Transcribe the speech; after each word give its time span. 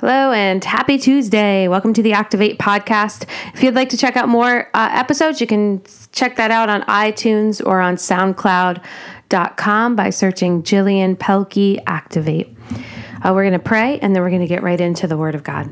Hello 0.00 0.30
and 0.30 0.64
happy 0.64 0.96
Tuesday. 0.96 1.66
Welcome 1.66 1.92
to 1.94 2.04
the 2.04 2.12
Activate 2.12 2.56
podcast. 2.56 3.24
If 3.52 3.64
you'd 3.64 3.74
like 3.74 3.88
to 3.88 3.96
check 3.96 4.16
out 4.16 4.28
more 4.28 4.70
uh, 4.72 4.90
episodes, 4.92 5.40
you 5.40 5.48
can 5.48 5.82
check 6.12 6.36
that 6.36 6.52
out 6.52 6.68
on 6.68 6.82
iTunes 6.82 7.60
or 7.66 7.80
on 7.80 7.96
SoundCloud.com 7.96 9.96
by 9.96 10.10
searching 10.10 10.62
Jillian 10.62 11.16
Pelkey 11.16 11.82
Activate. 11.88 12.56
Uh, 13.24 13.32
we're 13.34 13.42
going 13.42 13.54
to 13.54 13.58
pray 13.58 13.98
and 13.98 14.14
then 14.14 14.22
we're 14.22 14.30
going 14.30 14.40
to 14.40 14.46
get 14.46 14.62
right 14.62 14.80
into 14.80 15.08
the 15.08 15.16
Word 15.16 15.34
of 15.34 15.42
God. 15.42 15.68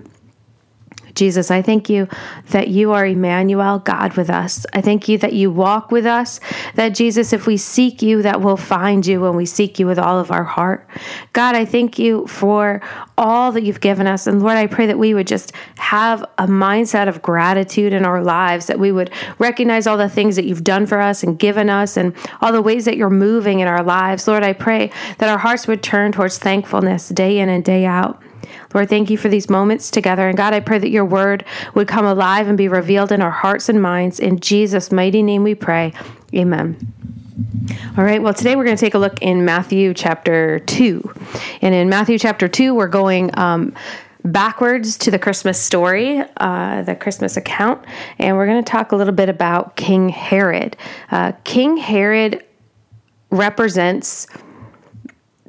Jesus, 1.16 1.50
I 1.50 1.62
thank 1.62 1.88
you 1.88 2.06
that 2.50 2.68
you 2.68 2.92
are 2.92 3.06
Emmanuel, 3.06 3.78
God 3.80 4.16
with 4.16 4.30
us. 4.30 4.66
I 4.72 4.82
thank 4.82 5.08
you 5.08 5.18
that 5.18 5.32
you 5.32 5.50
walk 5.50 5.90
with 5.90 6.06
us, 6.06 6.40
that 6.74 6.90
Jesus, 6.90 7.32
if 7.32 7.46
we 7.46 7.56
seek 7.56 8.02
you, 8.02 8.22
that 8.22 8.42
we'll 8.42 8.56
find 8.56 9.06
you 9.06 9.22
when 9.22 9.34
we 9.34 9.46
seek 9.46 9.78
you 9.78 9.86
with 9.86 9.98
all 9.98 10.18
of 10.18 10.30
our 10.30 10.44
heart. 10.44 10.86
God, 11.32 11.54
I 11.54 11.64
thank 11.64 11.98
you 11.98 12.26
for 12.26 12.82
all 13.16 13.50
that 13.52 13.62
you've 13.62 13.80
given 13.80 14.06
us. 14.06 14.26
And 14.26 14.42
Lord, 14.42 14.56
I 14.58 14.66
pray 14.66 14.86
that 14.86 14.98
we 14.98 15.14
would 15.14 15.26
just 15.26 15.52
have 15.78 16.22
a 16.38 16.46
mindset 16.46 17.08
of 17.08 17.22
gratitude 17.22 17.94
in 17.94 18.04
our 18.04 18.22
lives, 18.22 18.66
that 18.66 18.78
we 18.78 18.92
would 18.92 19.10
recognize 19.38 19.86
all 19.86 19.96
the 19.96 20.08
things 20.08 20.36
that 20.36 20.44
you've 20.44 20.64
done 20.64 20.84
for 20.84 21.00
us 21.00 21.22
and 21.22 21.38
given 21.38 21.70
us 21.70 21.96
and 21.96 22.14
all 22.42 22.52
the 22.52 22.62
ways 22.62 22.84
that 22.84 22.98
you're 22.98 23.08
moving 23.08 23.60
in 23.60 23.68
our 23.68 23.82
lives. 23.82 24.28
Lord, 24.28 24.42
I 24.42 24.52
pray 24.52 24.90
that 25.18 25.30
our 25.30 25.38
hearts 25.38 25.66
would 25.66 25.82
turn 25.82 26.12
towards 26.12 26.38
thankfulness 26.38 27.08
day 27.08 27.38
in 27.38 27.48
and 27.48 27.64
day 27.64 27.86
out. 27.86 28.22
Lord, 28.74 28.88
thank 28.88 29.10
you 29.10 29.16
for 29.16 29.28
these 29.28 29.48
moments 29.48 29.90
together. 29.90 30.28
And 30.28 30.36
God, 30.36 30.52
I 30.52 30.60
pray 30.60 30.78
that 30.78 30.90
your 30.90 31.04
word 31.04 31.44
would 31.74 31.88
come 31.88 32.04
alive 32.04 32.48
and 32.48 32.58
be 32.58 32.68
revealed 32.68 33.12
in 33.12 33.22
our 33.22 33.30
hearts 33.30 33.68
and 33.68 33.80
minds. 33.80 34.20
In 34.20 34.40
Jesus' 34.40 34.92
mighty 34.92 35.22
name 35.22 35.42
we 35.42 35.54
pray. 35.54 35.92
Amen. 36.34 36.76
All 37.96 38.04
right, 38.04 38.22
well, 38.22 38.34
today 38.34 38.56
we're 38.56 38.64
going 38.64 38.76
to 38.76 38.80
take 38.80 38.94
a 38.94 38.98
look 38.98 39.20
in 39.22 39.44
Matthew 39.44 39.94
chapter 39.94 40.58
2. 40.60 41.14
And 41.62 41.74
in 41.74 41.88
Matthew 41.88 42.18
chapter 42.18 42.48
2, 42.48 42.74
we're 42.74 42.88
going. 42.88 43.36
Um, 43.38 43.74
backwards 44.24 44.98
to 44.98 45.12
the 45.12 45.20
Christmas 45.20 45.60
story, 45.60 46.20
uh, 46.38 46.82
the 46.82 46.96
Christmas 46.96 47.36
account, 47.36 47.84
and 48.18 48.36
we're 48.36 48.46
going 48.46 48.62
to 48.62 48.68
talk 48.68 48.90
a 48.90 48.96
little 48.96 49.14
bit 49.14 49.28
about 49.28 49.76
King 49.76 50.08
Herod. 50.08 50.76
Uh, 51.12 51.30
King 51.44 51.76
Herod 51.76 52.44
represents 53.30 54.26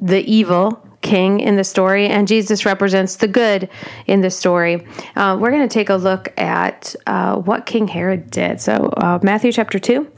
the 0.00 0.20
evil 0.20 0.87
king 1.02 1.40
in 1.40 1.56
the 1.56 1.64
story, 1.64 2.06
and 2.06 2.26
Jesus 2.26 2.64
represents 2.64 3.16
the 3.16 3.28
good 3.28 3.68
in 4.06 4.20
the 4.20 4.30
story. 4.30 4.86
Uh, 5.16 5.36
we're 5.40 5.50
going 5.50 5.68
to 5.68 5.72
take 5.72 5.90
a 5.90 5.96
look 5.96 6.32
at 6.38 6.94
uh, 7.06 7.36
what 7.36 7.66
King 7.66 7.88
Herod 7.88 8.30
did. 8.30 8.60
So, 8.60 8.92
uh, 8.96 9.18
Matthew 9.22 9.52
chapter 9.52 9.78
2. 9.78 10.10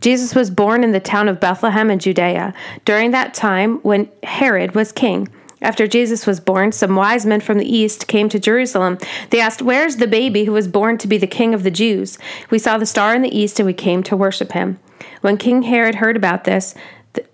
Jesus 0.00 0.34
was 0.34 0.50
born 0.50 0.84
in 0.84 0.92
the 0.92 1.00
town 1.00 1.28
of 1.28 1.40
Bethlehem 1.40 1.90
in 1.90 1.98
Judea 1.98 2.54
during 2.84 3.10
that 3.10 3.34
time 3.34 3.78
when 3.78 4.10
Herod 4.22 4.74
was 4.74 4.92
king. 4.92 5.28
After 5.62 5.86
Jesus 5.86 6.26
was 6.26 6.38
born, 6.38 6.72
some 6.72 6.96
wise 6.96 7.24
men 7.24 7.40
from 7.40 7.58
the 7.58 7.76
east 7.76 8.06
came 8.06 8.28
to 8.28 8.38
Jerusalem. 8.38 8.98
They 9.30 9.40
asked, 9.40 9.62
Where's 9.62 9.96
the 9.96 10.06
baby 10.06 10.44
who 10.44 10.52
was 10.52 10.68
born 10.68 10.98
to 10.98 11.08
be 11.08 11.16
the 11.16 11.26
king 11.26 11.54
of 11.54 11.62
the 11.62 11.70
Jews? 11.70 12.18
We 12.50 12.58
saw 12.58 12.76
the 12.76 12.86
star 12.86 13.14
in 13.14 13.22
the 13.22 13.36
east 13.36 13.58
and 13.58 13.66
we 13.66 13.72
came 13.72 14.02
to 14.04 14.16
worship 14.16 14.52
him. 14.52 14.78
When 15.22 15.38
King 15.38 15.62
Herod 15.62 15.96
heard 15.96 16.16
about 16.16 16.44
this, 16.44 16.74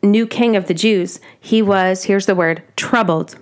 new 0.03 0.27
king 0.27 0.57
of 0.57 0.67
the 0.67 0.75
Jews, 0.75 1.21
he 1.41 1.63
was, 1.63 2.05
here's 2.05 2.27
the 2.27 2.35
word, 2.35 2.63
troubled. 2.77 3.37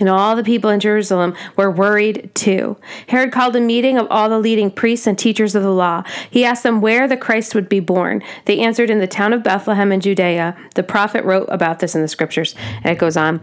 And 0.00 0.08
all 0.08 0.36
the 0.36 0.44
people 0.44 0.70
in 0.70 0.80
Jerusalem 0.80 1.34
were 1.56 1.70
worried 1.70 2.30
too. 2.34 2.76
Herod 3.08 3.32
called 3.32 3.56
a 3.56 3.60
meeting 3.60 3.98
of 3.98 4.06
all 4.10 4.28
the 4.28 4.38
leading 4.38 4.70
priests 4.70 5.06
and 5.06 5.18
teachers 5.18 5.54
of 5.54 5.62
the 5.62 5.72
law. 5.72 6.04
He 6.30 6.44
asked 6.44 6.62
them 6.62 6.80
where 6.80 7.08
the 7.08 7.16
Christ 7.16 7.54
would 7.54 7.68
be 7.68 7.80
born. 7.80 8.22
They 8.44 8.60
answered 8.60 8.90
in 8.90 8.98
the 8.98 9.06
town 9.06 9.32
of 9.32 9.42
Bethlehem 9.42 9.90
in 9.90 10.00
Judea. 10.00 10.56
The 10.74 10.82
prophet 10.82 11.24
wrote 11.24 11.48
about 11.50 11.80
this 11.80 11.94
in 11.94 12.02
the 12.02 12.08
scriptures. 12.08 12.54
And 12.84 12.92
it 12.94 12.98
goes 12.98 13.16
on. 13.16 13.40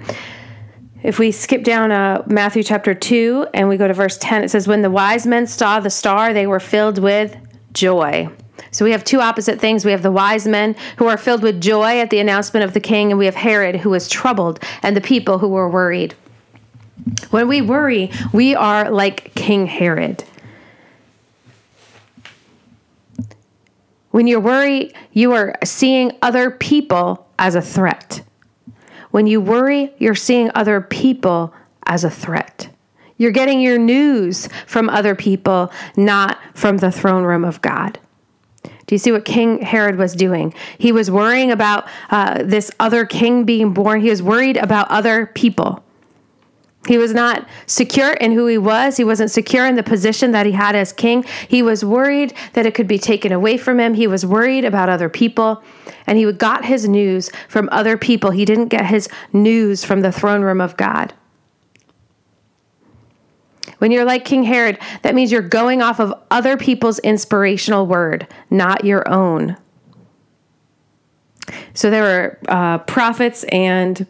If 1.04 1.20
we 1.20 1.32
skip 1.32 1.64
down 1.64 1.92
uh, 1.92 2.24
Matthew 2.28 2.64
chapter 2.64 2.94
2 2.94 3.48
and 3.54 3.68
we 3.68 3.78
go 3.78 3.88
to 3.88 3.94
verse 3.94 4.18
10, 4.18 4.44
it 4.44 4.50
says, 4.50 4.68
When 4.68 4.82
the 4.82 4.90
wise 4.90 5.28
men 5.28 5.48
saw 5.48 5.80
the 5.80 5.90
star, 5.90 6.34
they 6.34 6.48
were 6.48 6.60
filled 6.60 7.00
with 7.00 7.36
joy. 7.74 8.30
So 8.76 8.84
we 8.84 8.92
have 8.92 9.06
two 9.06 9.22
opposite 9.22 9.62
things. 9.62 9.86
We 9.86 9.92
have 9.92 10.04
the 10.04 10.12
wise 10.12 10.46
men 10.46 10.76
who 10.98 11.08
are 11.08 11.16
filled 11.16 11.42
with 11.42 11.62
joy 11.62 12.02
at 12.02 12.10
the 12.10 12.20
announcement 12.20 12.66
of 12.66 12.74
the 12.74 12.82
king, 12.82 13.10
and 13.10 13.18
we 13.18 13.24
have 13.24 13.36
Herod 13.36 13.78
who 13.78 13.94
is 13.94 14.10
troubled 14.10 14.62
and 14.84 14.98
the 14.98 15.02
people 15.02 15.38
who 15.38 15.48
were 15.48 15.70
worried. 15.70 16.14
When 17.30 17.48
we 17.48 17.62
worry, 17.62 18.12
we 18.34 18.54
are 18.54 18.92
like 18.92 19.34
King 19.34 19.68
Herod. 19.68 20.26
When 24.12 24.28
you 24.28 24.42
worry, 24.42 24.94
you 25.14 25.32
are 25.32 25.56
seeing 25.64 26.12
other 26.22 26.52
people 26.52 27.30
as 27.40 27.56
a 27.56 27.62
threat. 27.62 28.24
When 29.12 29.26
you 29.26 29.40
worry, 29.40 29.94
you're 30.00 30.16
seeing 30.16 30.52
other 30.54 30.82
people 30.82 31.54
as 31.86 32.04
a 32.04 32.10
threat. 32.10 32.68
You're 33.18 33.32
getting 33.32 33.62
your 33.62 33.78
news 33.78 34.50
from 34.68 34.90
other 34.90 35.16
people, 35.16 35.72
not 35.96 36.38
from 36.54 36.80
the 36.80 36.92
throne 36.92 37.24
room 37.24 37.46
of 37.46 37.62
God. 37.62 38.00
Do 38.88 38.94
you 38.94 39.00
see 39.00 39.12
what 39.12 39.26
King 39.26 39.62
Herod 39.62 39.96
was 39.96 40.14
doing? 40.14 40.54
He 40.78 40.92
was 40.92 41.10
worrying 41.10 41.52
about 41.52 41.88
uh, 42.12 42.44
this 42.44 42.70
other 42.80 43.06
king 43.06 43.44
being 43.44 43.74
born. 43.74 44.02
He 44.02 44.10
was 44.10 44.22
worried 44.22 44.58
about 44.58 44.90
other 44.92 45.26
people. 45.28 45.84
He 46.88 47.00
was 47.00 47.14
not 47.14 47.48
secure 47.66 48.14
in 48.14 48.32
who 48.32 48.46
he 48.46 48.60
was. 48.60 48.98
He 48.98 49.04
wasn't 49.04 49.32
secure 49.32 49.66
in 49.66 49.76
the 49.76 49.84
position 49.84 50.32
that 50.32 50.46
he 50.46 50.52
had 50.52 50.76
as 50.76 50.94
king. 50.94 51.26
He 51.48 51.64
was 51.64 51.84
worried 51.84 52.34
that 52.54 52.68
it 52.68 52.76
could 52.76 52.88
be 52.88 53.00
taken 53.00 53.32
away 53.32 53.58
from 53.58 53.80
him. 53.80 53.96
He 53.96 54.06
was 54.06 54.24
worried 54.24 54.66
about 54.66 54.88
other 54.88 55.10
people. 55.10 55.64
And 56.06 56.20
he 56.20 56.32
got 56.32 56.66
his 56.66 56.88
news 56.88 57.32
from 57.48 57.70
other 57.72 57.98
people. 57.98 58.32
He 58.32 58.46
didn't 58.46 58.68
get 58.68 58.86
his 58.86 59.10
news 59.34 59.84
from 59.84 60.02
the 60.02 60.12
throne 60.12 60.44
room 60.44 60.62
of 60.62 60.78
God. 60.78 61.14
When 63.80 63.92
you're 63.92 64.06
like 64.06 64.26
King 64.26 64.44
Herod, 64.44 64.80
that 65.02 65.16
means 65.16 65.32
you're 65.32 65.42
going 65.42 65.82
off 65.82 66.00
of 66.00 66.14
other 66.32 66.58
people's 66.58 67.00
inspirational 67.00 67.88
word, 67.88 68.28
not 68.50 68.86
your 68.86 69.08
own. 69.10 69.58
So 71.74 71.90
there 71.90 72.04
were 72.04 72.40
uh, 72.48 72.80
prophets 72.80 73.44
and 73.46 74.06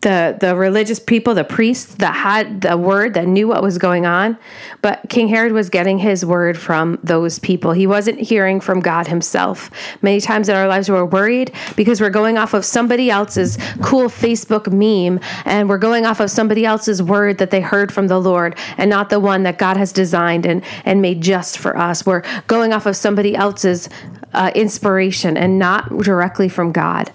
the 0.00 0.36
the 0.38 0.54
religious 0.54 1.00
people, 1.00 1.34
the 1.34 1.42
priests 1.42 1.96
that 1.96 2.14
had 2.14 2.60
the 2.60 2.76
word 2.76 3.14
that 3.14 3.26
knew 3.26 3.48
what 3.48 3.62
was 3.64 3.78
going 3.78 4.06
on, 4.06 4.38
but 4.80 5.08
King 5.08 5.26
Herod 5.26 5.52
was 5.52 5.68
getting 5.70 5.98
his 5.98 6.24
word 6.24 6.56
from 6.56 7.00
those 7.02 7.40
people. 7.40 7.72
He 7.72 7.86
wasn't 7.86 8.20
hearing 8.20 8.60
from 8.60 8.78
God 8.78 9.08
himself. 9.08 9.70
Many 10.00 10.20
times 10.20 10.48
in 10.48 10.54
our 10.54 10.68
lives 10.68 10.88
we're 10.88 11.04
worried 11.04 11.52
because 11.74 12.00
we're 12.00 12.10
going 12.10 12.38
off 12.38 12.54
of 12.54 12.64
somebody 12.64 13.10
else's 13.10 13.58
cool 13.82 14.08
Facebook 14.08 14.72
meme 14.72 15.18
and 15.44 15.68
we're 15.68 15.78
going 15.78 16.06
off 16.06 16.20
of 16.20 16.30
somebody 16.30 16.64
else's 16.64 17.02
word 17.02 17.38
that 17.38 17.50
they 17.50 17.60
heard 17.60 17.92
from 17.92 18.06
the 18.06 18.20
Lord 18.20 18.56
and 18.76 18.88
not 18.88 19.10
the 19.10 19.18
one 19.18 19.42
that 19.42 19.58
God 19.58 19.76
has 19.76 19.90
designed 19.92 20.46
and 20.46 20.62
and 20.84 21.02
made 21.02 21.22
just 21.22 21.58
for 21.58 21.76
us. 21.76 22.06
We're 22.06 22.22
going 22.46 22.72
off 22.72 22.86
of 22.86 22.96
somebody 22.96 23.34
else's 23.34 23.88
uh, 24.32 24.52
inspiration 24.54 25.36
and 25.36 25.58
not 25.58 25.88
directly 25.98 26.48
from 26.48 26.70
God. 26.70 27.10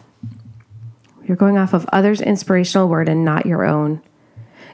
You're 1.25 1.37
going 1.37 1.57
off 1.57 1.73
of 1.73 1.85
others' 1.91 2.21
inspirational 2.21 2.89
word 2.89 3.09
and 3.09 3.23
not 3.23 3.45
your 3.45 3.65
own. 3.65 4.01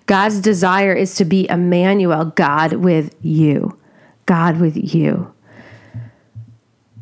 God's 0.05 0.41
desire 0.41 0.93
is 0.93 1.15
to 1.15 1.25
be 1.25 1.47
Emmanuel, 1.49 2.25
God 2.25 2.73
with 2.73 3.15
you. 3.21 3.77
God 4.25 4.59
with 4.59 4.75
you. 4.75 5.33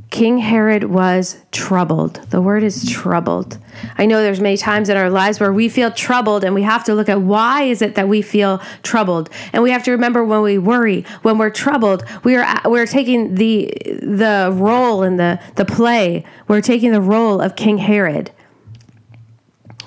King 0.09 0.37
Herod 0.37 0.85
was 0.85 1.37
troubled. 1.51 2.15
The 2.31 2.41
word 2.41 2.63
is 2.63 2.89
troubled. 2.89 3.57
I 3.97 4.05
know 4.05 4.21
there's 4.21 4.39
many 4.39 4.57
times 4.57 4.89
in 4.89 4.95
our 4.95 5.09
lives 5.09 5.39
where 5.39 5.51
we 5.51 5.67
feel 5.69 5.91
troubled 5.91 6.43
and 6.43 6.55
we 6.55 6.63
have 6.63 6.83
to 6.85 6.95
look 6.95 7.09
at 7.09 7.21
why 7.21 7.63
is 7.63 7.81
it 7.81 7.95
that 7.95 8.07
we 8.07 8.21
feel 8.21 8.59
troubled? 8.83 9.29
And 9.51 9.61
we 9.63 9.71
have 9.71 9.83
to 9.83 9.91
remember 9.91 10.23
when 10.23 10.41
we 10.41 10.57
worry, 10.57 11.05
when 11.23 11.37
we're 11.37 11.49
troubled, 11.49 12.05
we 12.23 12.35
are 12.35 12.61
we're 12.65 12.87
taking 12.87 13.35
the 13.35 13.71
the 14.01 14.49
role 14.53 15.03
in 15.03 15.17
the 15.17 15.39
the 15.55 15.65
play. 15.65 16.23
We're 16.47 16.61
taking 16.61 16.91
the 16.91 17.01
role 17.01 17.41
of 17.41 17.55
King 17.55 17.77
Herod. 17.77 18.31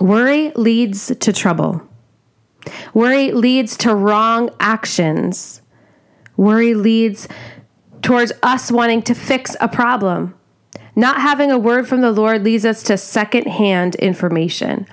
Worry 0.00 0.50
leads 0.56 1.15
to 1.15 1.33
trouble. 1.33 1.83
Worry 2.94 3.33
leads 3.33 3.76
to 3.79 3.94
wrong 3.94 4.50
actions. 4.58 5.61
Worry 6.37 6.75
leads 6.75 7.29
towards 8.02 8.32
us 8.43 8.73
wanting 8.73 9.02
to 9.02 9.14
fix 9.14 9.56
a 9.61 9.69
problem. 9.69 10.35
Not 10.97 11.20
having 11.20 11.50
a 11.50 11.58
word 11.58 11.87
from 11.87 12.00
the 12.00 12.12
Lord 12.12 12.44
leads 12.44 12.64
us 12.64 12.82
to 12.85 12.97
secondhand 12.97 13.94
information. 13.97 14.87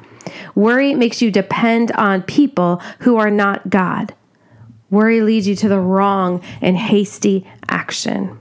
Worry 0.56 0.94
makes 0.94 1.22
you 1.22 1.32
depend 1.32 1.92
on 1.94 2.22
people 2.24 2.82
who 3.00 3.16
are 3.16 3.32
not 3.32 3.70
God. 3.70 4.14
Worry 4.90 5.22
leads 5.22 5.48
you 5.48 5.56
to 5.56 5.70
the 5.70 5.80
wrong 5.80 6.42
and 6.62 6.78
hasty 6.78 7.48
action. 7.70 8.40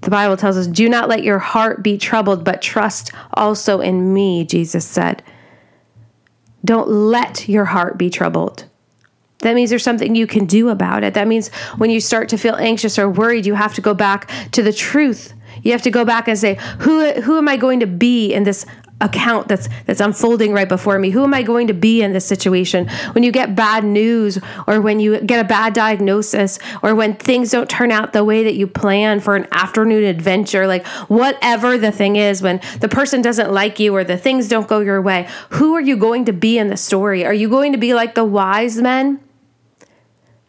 The 0.00 0.10
Bible 0.10 0.36
tells 0.36 0.56
us, 0.56 0.66
Do 0.66 0.88
not 0.88 1.08
let 1.08 1.24
your 1.24 1.38
heart 1.38 1.82
be 1.82 1.98
troubled, 1.98 2.44
but 2.44 2.62
trust 2.62 3.12
also 3.34 3.80
in 3.80 4.12
me, 4.12 4.44
Jesus 4.44 4.84
said. 4.84 5.22
Don't 6.64 6.88
let 6.88 7.48
your 7.48 7.66
heart 7.66 7.98
be 7.98 8.10
troubled. 8.10 8.64
That 9.40 9.54
means 9.54 9.70
there's 9.70 9.84
something 9.84 10.14
you 10.14 10.26
can 10.26 10.46
do 10.46 10.68
about 10.68 11.04
it. 11.04 11.14
That 11.14 11.28
means 11.28 11.48
when 11.76 11.90
you 11.90 12.00
start 12.00 12.28
to 12.30 12.36
feel 12.36 12.56
anxious 12.56 12.98
or 12.98 13.08
worried, 13.08 13.46
you 13.46 13.54
have 13.54 13.74
to 13.74 13.80
go 13.80 13.94
back 13.94 14.28
to 14.52 14.62
the 14.62 14.72
truth. 14.72 15.32
You 15.62 15.72
have 15.72 15.82
to 15.82 15.90
go 15.90 16.04
back 16.04 16.28
and 16.28 16.38
say, 16.38 16.58
Who, 16.80 17.12
who 17.22 17.38
am 17.38 17.48
I 17.48 17.56
going 17.56 17.80
to 17.80 17.86
be 17.86 18.32
in 18.32 18.42
this 18.42 18.66
account 19.00 19.48
that's 19.48 19.68
that's 19.86 20.00
unfolding 20.00 20.52
right 20.52 20.68
before 20.68 20.98
me. 20.98 21.10
Who 21.10 21.22
am 21.22 21.32
i 21.34 21.42
going 21.42 21.68
to 21.68 21.74
be 21.74 22.02
in 22.02 22.12
this 22.12 22.26
situation? 22.26 22.88
When 23.12 23.22
you 23.22 23.30
get 23.30 23.54
bad 23.54 23.84
news 23.84 24.38
or 24.66 24.80
when 24.80 25.00
you 25.00 25.20
get 25.20 25.44
a 25.44 25.48
bad 25.48 25.72
diagnosis 25.72 26.58
or 26.82 26.94
when 26.94 27.14
things 27.14 27.50
don't 27.50 27.70
turn 27.70 27.92
out 27.92 28.12
the 28.12 28.24
way 28.24 28.44
that 28.44 28.54
you 28.54 28.66
plan 28.66 29.20
for 29.20 29.36
an 29.36 29.46
afternoon 29.52 30.04
adventure 30.04 30.66
like 30.66 30.86
whatever 31.08 31.78
the 31.78 31.92
thing 31.92 32.16
is 32.16 32.42
when 32.42 32.60
the 32.80 32.88
person 32.88 33.22
doesn't 33.22 33.52
like 33.52 33.78
you 33.78 33.94
or 33.94 34.04
the 34.04 34.16
things 34.16 34.48
don't 34.48 34.68
go 34.68 34.80
your 34.80 35.00
way 35.00 35.28
who 35.50 35.74
are 35.74 35.80
you 35.80 35.96
going 35.96 36.24
to 36.24 36.32
be 36.32 36.58
in 36.58 36.68
the 36.68 36.76
story? 36.76 37.24
Are 37.24 37.34
you 37.34 37.48
going 37.48 37.72
to 37.72 37.78
be 37.78 37.94
like 37.94 38.14
the 38.14 38.24
wise 38.24 38.78
men 38.78 39.20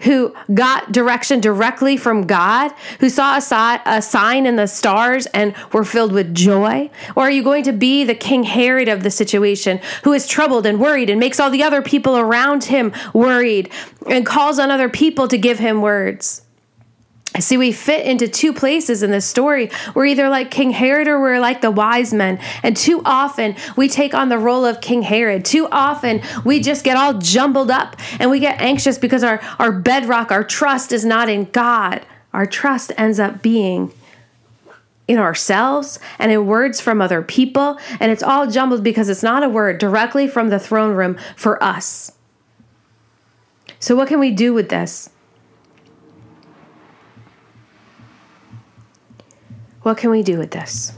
who 0.02 0.34
got 0.54 0.92
direction 0.92 1.40
directly 1.40 1.98
from 1.98 2.26
God, 2.26 2.72
who 3.00 3.10
saw 3.10 3.38
a, 3.38 3.42
si- 3.42 3.82
a, 3.86 4.02
sign 4.02 4.46
in 4.46 4.56
the 4.56 4.68
stars 4.68 5.26
and 5.28 5.54
were 5.74 5.84
filled 5.84 6.12
with 6.12 6.34
joy? 6.34 6.90
Or 7.16 7.24
are 7.24 7.32
you 7.32 7.44
going 7.44 7.64
to 7.64 7.74
be 7.74 8.04
the 8.04 8.16
King 8.16 8.44
Herod 8.44 8.88
of 8.88 9.04
the 9.04 9.12
situation, 9.12 9.80
who 10.04 10.14
is 10.14 10.28
troubled 10.28 10.66
and 10.66 10.80
worried 10.80 11.10
and 11.10 11.20
makes 11.20 11.40
all 11.40 11.50
the 11.50 11.64
other 11.64 11.82
people 11.82 12.18
around 12.18 12.66
him 12.66 12.94
worried 13.14 13.72
and 14.08 14.26
calls 14.26 14.60
on 14.60 14.72
other 14.72 14.90
people 14.90 15.28
to 15.28 15.38
give 15.38 15.60
him 15.60 15.82
words? 15.82 16.42
See, 17.38 17.58
we 17.58 17.72
fit 17.72 18.06
into 18.08 18.28
two 18.28 18.52
places 18.52 19.04
in 19.04 19.12
this 19.12 19.26
story. 19.26 19.70
We're 19.94 20.08
either 20.08 20.30
like 20.30 20.50
King 20.50 20.72
Herod 20.72 21.08
or 21.08 21.22
we're 21.22 21.40
like 21.40 21.62
the 21.62 21.70
wise 21.70 22.12
men. 22.12 22.40
And 22.64 22.76
too 22.76 23.02
often 23.06 23.56
we 23.76 23.88
take 23.88 24.16
on 24.16 24.30
the 24.30 24.40
role 24.40 24.66
of 24.66 24.82
King 24.82 25.04
Herod. 25.04 25.46
Too 25.46 25.68
often 25.72 26.22
we 26.44 26.60
just 26.60 26.84
get 26.84 26.98
all 26.98 27.14
jumbled 27.14 27.70
up 27.70 27.96
and 28.20 28.32
we 28.32 28.40
get 28.40 28.60
anxious 28.60 28.98
because 28.98 29.24
our, 29.24 29.40
our 29.60 29.72
bedrock, 29.72 30.32
our 30.32 30.44
trust 30.44 30.92
is 30.92 31.06
not 31.06 31.30
in 31.30 31.46
God. 31.46 32.04
Our 32.34 32.48
trust 32.48 32.92
ends 32.98 33.20
up 33.20 33.44
being 33.44 33.94
in 35.08 35.18
ourselves 35.18 36.00
and 36.18 36.32
in 36.32 36.48
words 36.48 36.82
from 36.82 37.00
other 37.00 37.22
people. 37.22 37.80
And 38.00 38.12
it's 38.12 38.24
all 38.24 38.48
jumbled 38.48 38.84
because 38.84 39.08
it's 39.08 39.24
not 39.24 39.44
a 39.44 39.50
word 39.50 39.78
directly 39.78 40.28
from 40.28 40.50
the 40.50 40.60
throne 40.60 40.96
room 40.96 41.18
for 41.36 41.64
us. 41.64 42.12
So, 43.80 43.96
what 43.96 44.08
can 44.08 44.20
we 44.20 44.32
do 44.32 44.54
with 44.54 44.70
this? 44.70 45.10
What 49.84 49.98
can 49.98 50.10
we 50.10 50.24
do 50.24 50.38
with 50.38 50.52
this? 50.52 50.94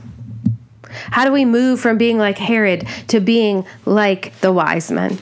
How 0.90 1.26
do 1.26 1.32
we 1.32 1.46
move 1.46 1.80
from 1.80 1.98
being 1.98 2.18
like 2.18 2.38
Herod 2.38 2.88
to 3.08 3.20
being 3.20 3.66
like 3.86 4.38
the 4.42 4.52
wise 4.52 4.92
men? 4.92 5.20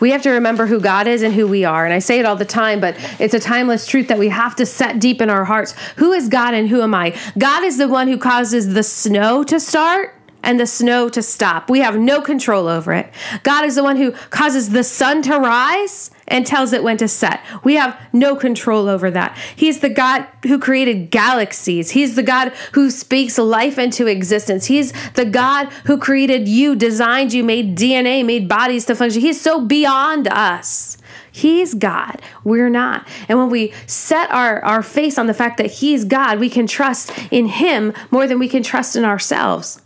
We 0.00 0.10
have 0.12 0.22
to 0.22 0.30
remember 0.30 0.66
who 0.66 0.80
God 0.80 1.08
is 1.08 1.22
and 1.22 1.34
who 1.34 1.48
we 1.48 1.64
are. 1.64 1.84
And 1.84 1.92
I 1.92 1.98
say 1.98 2.20
it 2.20 2.24
all 2.24 2.36
the 2.36 2.44
time, 2.44 2.80
but 2.80 2.96
it's 3.18 3.34
a 3.34 3.40
timeless 3.40 3.86
truth 3.86 4.08
that 4.08 4.18
we 4.18 4.28
have 4.28 4.54
to 4.56 4.66
set 4.66 5.00
deep 5.00 5.20
in 5.20 5.28
our 5.28 5.44
hearts. 5.44 5.74
Who 5.96 6.12
is 6.12 6.28
God 6.28 6.54
and 6.54 6.68
who 6.68 6.82
am 6.82 6.94
I? 6.94 7.18
God 7.36 7.64
is 7.64 7.78
the 7.78 7.88
one 7.88 8.06
who 8.06 8.16
causes 8.16 8.74
the 8.74 8.84
snow 8.84 9.42
to 9.44 9.58
start 9.58 10.14
and 10.44 10.60
the 10.60 10.66
snow 10.66 11.08
to 11.08 11.20
stop. 11.20 11.68
We 11.68 11.80
have 11.80 11.98
no 11.98 12.20
control 12.20 12.68
over 12.68 12.92
it. 12.92 13.12
God 13.42 13.64
is 13.64 13.74
the 13.74 13.82
one 13.82 13.96
who 13.96 14.12
causes 14.12 14.70
the 14.70 14.84
sun 14.84 15.20
to 15.22 15.36
rise 15.36 16.12
and 16.28 16.46
tells 16.46 16.72
it 16.72 16.82
when 16.82 16.96
to 16.98 17.08
set. 17.08 17.44
We 17.64 17.74
have 17.74 18.00
no 18.12 18.36
control 18.36 18.88
over 18.88 19.10
that. 19.10 19.36
He's 19.56 19.80
the 19.80 19.88
God 19.88 20.26
who 20.44 20.58
created 20.58 21.10
galaxies. 21.10 21.90
He's 21.90 22.14
the 22.14 22.22
God 22.22 22.52
who 22.72 22.90
speaks 22.90 23.38
life 23.38 23.78
into 23.78 24.06
existence. 24.06 24.66
He's 24.66 24.92
the 25.12 25.24
God 25.24 25.66
who 25.84 25.98
created 25.98 26.48
you, 26.48 26.76
designed 26.76 27.32
you, 27.32 27.42
made 27.42 27.76
DNA, 27.76 28.24
made 28.24 28.48
bodies 28.48 28.84
to 28.86 28.94
function. 28.94 29.20
He's 29.20 29.40
so 29.40 29.64
beyond 29.64 30.28
us. 30.28 30.98
He's 31.30 31.74
God. 31.74 32.20
We're 32.42 32.70
not. 32.70 33.06
And 33.28 33.38
when 33.38 33.48
we 33.50 33.72
set 33.86 34.30
our, 34.30 34.60
our 34.64 34.82
face 34.82 35.18
on 35.18 35.26
the 35.26 35.34
fact 35.34 35.58
that 35.58 35.70
He's 35.70 36.04
God, 36.04 36.40
we 36.40 36.50
can 36.50 36.66
trust 36.66 37.12
in 37.30 37.46
Him 37.46 37.92
more 38.10 38.26
than 38.26 38.38
we 38.38 38.48
can 38.48 38.62
trust 38.62 38.96
in 38.96 39.04
ourselves. 39.04 39.80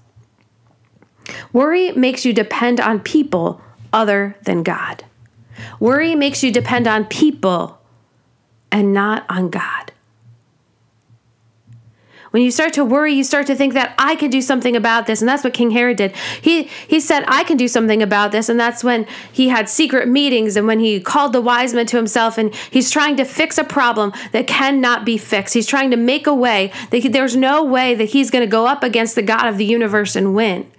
Worry 1.53 1.93
makes 1.93 2.25
you 2.25 2.33
depend 2.33 2.81
on 2.81 3.00
people 3.00 3.61
other 3.93 4.37
than 4.44 4.62
God. 4.62 5.05
Worry 5.81 6.15
makes 6.15 6.43
you 6.43 6.51
depend 6.51 6.87
on 6.87 7.05
people 7.05 7.81
and 8.71 8.93
not 8.93 9.25
on 9.29 9.51
God. 9.51 9.93
When 12.33 12.43
you 12.43 12.51
start 12.51 12.73
to 12.75 12.85
worry, 12.85 13.13
you 13.13 13.25
start 13.25 13.47
to 13.49 13.55
think 13.55 13.75
that 13.75 13.95
I 13.99 14.17
can 14.17 14.31
do 14.31 14.41
something 14.41 14.75
about 14.75 15.07
this. 15.07 15.21
And 15.21 15.29
that's 15.29 15.45
what 15.45 15.53
King 15.53 15.71
Herod 15.71 15.99
did. 15.99 16.17
He 16.41 16.63
he 16.89 16.99
said, 16.99 17.25
I 17.29 17.45
can 17.45 17.59
do 17.59 17.69
something 17.69 18.03
about 18.03 18.33
this. 18.33 18.49
And 18.49 18.59
that's 18.59 18.83
when 18.83 19.07
he 19.31 19.51
had 19.51 19.69
secret 19.69 20.09
meetings 20.09 20.57
and 20.57 20.67
when 20.67 20.81
he 20.81 20.99
called 20.99 21.35
the 21.35 21.43
wise 21.43 21.75
men 21.75 21.85
to 21.87 21.99
himself 21.99 22.39
and 22.39 22.55
he's 22.71 22.91
trying 22.91 23.17
to 23.19 23.27
fix 23.27 23.59
a 23.59 23.65
problem 23.65 24.15
that 24.33 24.47
cannot 24.47 25.05
be 25.05 25.19
fixed. 25.19 25.53
He's 25.53 25.67
trying 25.67 25.91
to 25.91 25.99
make 25.99 26.27
a 26.27 26.35
way 26.35 26.73
that 26.91 26.99
he, 26.99 27.09
there's 27.09 27.37
no 27.37 27.63
way 27.63 27.95
that 27.95 28.07
he's 28.07 28.31
going 28.31 28.45
to 28.45 28.51
go 28.51 28.67
up 28.67 28.83
against 28.83 29.15
the 29.15 29.23
God 29.23 29.47
of 29.47 29.59
the 29.59 29.67
universe 29.67 30.17
and 30.17 30.35
win. 30.35 30.72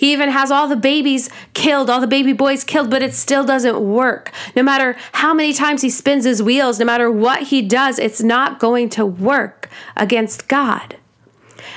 He 0.00 0.14
even 0.14 0.30
has 0.30 0.50
all 0.50 0.66
the 0.66 0.76
babies 0.76 1.28
killed, 1.52 1.90
all 1.90 2.00
the 2.00 2.06
baby 2.06 2.32
boys 2.32 2.64
killed, 2.64 2.88
but 2.88 3.02
it 3.02 3.12
still 3.12 3.44
doesn't 3.44 3.78
work. 3.78 4.32
No 4.56 4.62
matter 4.62 4.96
how 5.12 5.34
many 5.34 5.52
times 5.52 5.82
he 5.82 5.90
spins 5.90 6.24
his 6.24 6.42
wheels, 6.42 6.78
no 6.78 6.86
matter 6.86 7.10
what 7.10 7.42
he 7.48 7.60
does, 7.60 7.98
it's 7.98 8.22
not 8.22 8.58
going 8.58 8.88
to 8.88 9.04
work 9.04 9.68
against 9.98 10.48
God. 10.48 10.96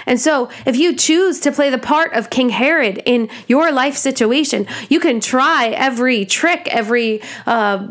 And 0.06 0.22
so, 0.22 0.50
if 0.66 0.78
you 0.78 0.96
choose 0.96 1.42
to 1.42 1.52
play 1.52 1.70
the 1.70 1.78
part 1.78 2.14
of 2.14 2.30
King 2.30 2.48
Herod 2.48 3.04
in 3.06 3.28
your 3.48 3.74
life 3.74 3.98
situation, 3.98 4.68
you 4.88 5.02
can 5.02 5.20
try 5.20 5.68
every 5.68 6.24
trick, 6.24 6.70
every 6.70 7.22
uh, 7.46 7.90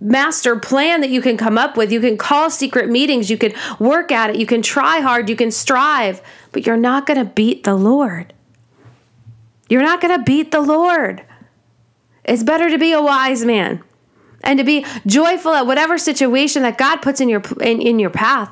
master 0.00 0.54
plan 0.54 1.00
that 1.00 1.10
you 1.10 1.20
can 1.20 1.36
come 1.36 1.58
up 1.58 1.76
with. 1.76 1.90
You 1.90 2.00
can 2.00 2.16
call 2.16 2.48
secret 2.48 2.88
meetings, 2.88 3.28
you 3.28 3.38
can 3.38 3.54
work 3.80 4.12
at 4.12 4.30
it, 4.30 4.36
you 4.36 4.46
can 4.46 4.62
try 4.62 5.00
hard, 5.00 5.28
you 5.28 5.34
can 5.34 5.50
strive, 5.50 6.22
but 6.52 6.64
you're 6.64 6.76
not 6.76 7.06
going 7.06 7.18
to 7.18 7.24
beat 7.24 7.64
the 7.64 7.74
Lord. 7.74 8.32
You're 9.72 9.80
not 9.80 10.02
going 10.02 10.14
to 10.14 10.22
beat 10.22 10.50
the 10.50 10.60
Lord. 10.60 11.24
It's 12.24 12.42
better 12.42 12.68
to 12.68 12.76
be 12.76 12.92
a 12.92 13.00
wise 13.00 13.42
man 13.42 13.82
and 14.44 14.58
to 14.58 14.64
be 14.66 14.84
joyful 15.06 15.54
at 15.54 15.66
whatever 15.66 15.96
situation 15.96 16.62
that 16.64 16.76
God 16.76 16.96
puts 16.96 17.22
in 17.22 17.30
your 17.30 17.40
in, 17.58 17.80
in 17.80 17.98
your 17.98 18.10
path. 18.10 18.50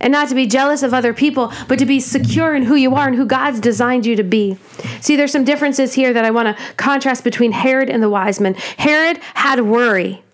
And 0.00 0.10
not 0.10 0.28
to 0.30 0.34
be 0.34 0.48
jealous 0.48 0.82
of 0.82 0.92
other 0.92 1.14
people, 1.14 1.52
but 1.68 1.78
to 1.78 1.86
be 1.86 2.00
secure 2.00 2.56
in 2.56 2.64
who 2.64 2.74
you 2.74 2.96
are 2.96 3.06
and 3.06 3.14
who 3.14 3.24
God's 3.24 3.60
designed 3.60 4.04
you 4.04 4.16
to 4.16 4.24
be. 4.24 4.56
See, 5.00 5.14
there's 5.14 5.30
some 5.30 5.44
differences 5.44 5.94
here 5.94 6.12
that 6.12 6.24
I 6.24 6.32
want 6.32 6.56
to 6.56 6.64
contrast 6.74 7.22
between 7.22 7.52
Herod 7.52 7.88
and 7.88 8.02
the 8.02 8.10
wise 8.10 8.40
men. 8.40 8.54
Herod 8.78 9.18
had 9.34 9.60
worry, 9.60 10.24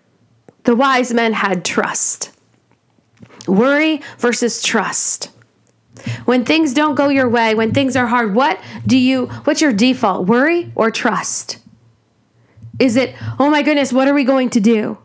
the 0.65 0.75
wise 0.75 1.13
men 1.13 1.35
had 1.35 1.67
trust. 1.67 2.31
Worry 3.47 4.01
versus 4.17 4.63
trust. 4.63 5.29
When 6.25 6.45
things 6.45 6.75
don't 6.75 6.95
go 6.95 7.09
your 7.09 7.29
way, 7.29 7.55
when 7.55 7.73
things 7.73 7.97
are 7.97 8.07
hard, 8.07 8.35
what 8.35 8.61
do 8.87 8.97
you 8.97 9.27
what's 9.45 9.61
your 9.61 9.73
default? 9.73 10.27
Worry 10.27 10.73
or 10.75 10.91
trust? 10.91 11.59
Is 12.79 12.97
it, 12.97 13.15
"Oh 13.39 13.51
my 13.51 13.63
goodness, 13.63 13.93
what 13.93 14.09
are 14.09 14.15
we 14.15 14.25
going 14.25 14.51
to 14.51 14.61
do?" 14.61 14.99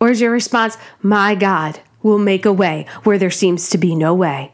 Or 0.00 0.10
is 0.10 0.20
your 0.20 0.30
response, 0.30 0.78
"My 1.02 1.34
God 1.34 1.80
will 2.02 2.18
make 2.18 2.46
a 2.46 2.52
way 2.52 2.86
where 3.04 3.18
there 3.18 3.30
seems 3.30 3.68
to 3.70 3.78
be 3.78 3.94
no 3.94 4.14
way." 4.14 4.52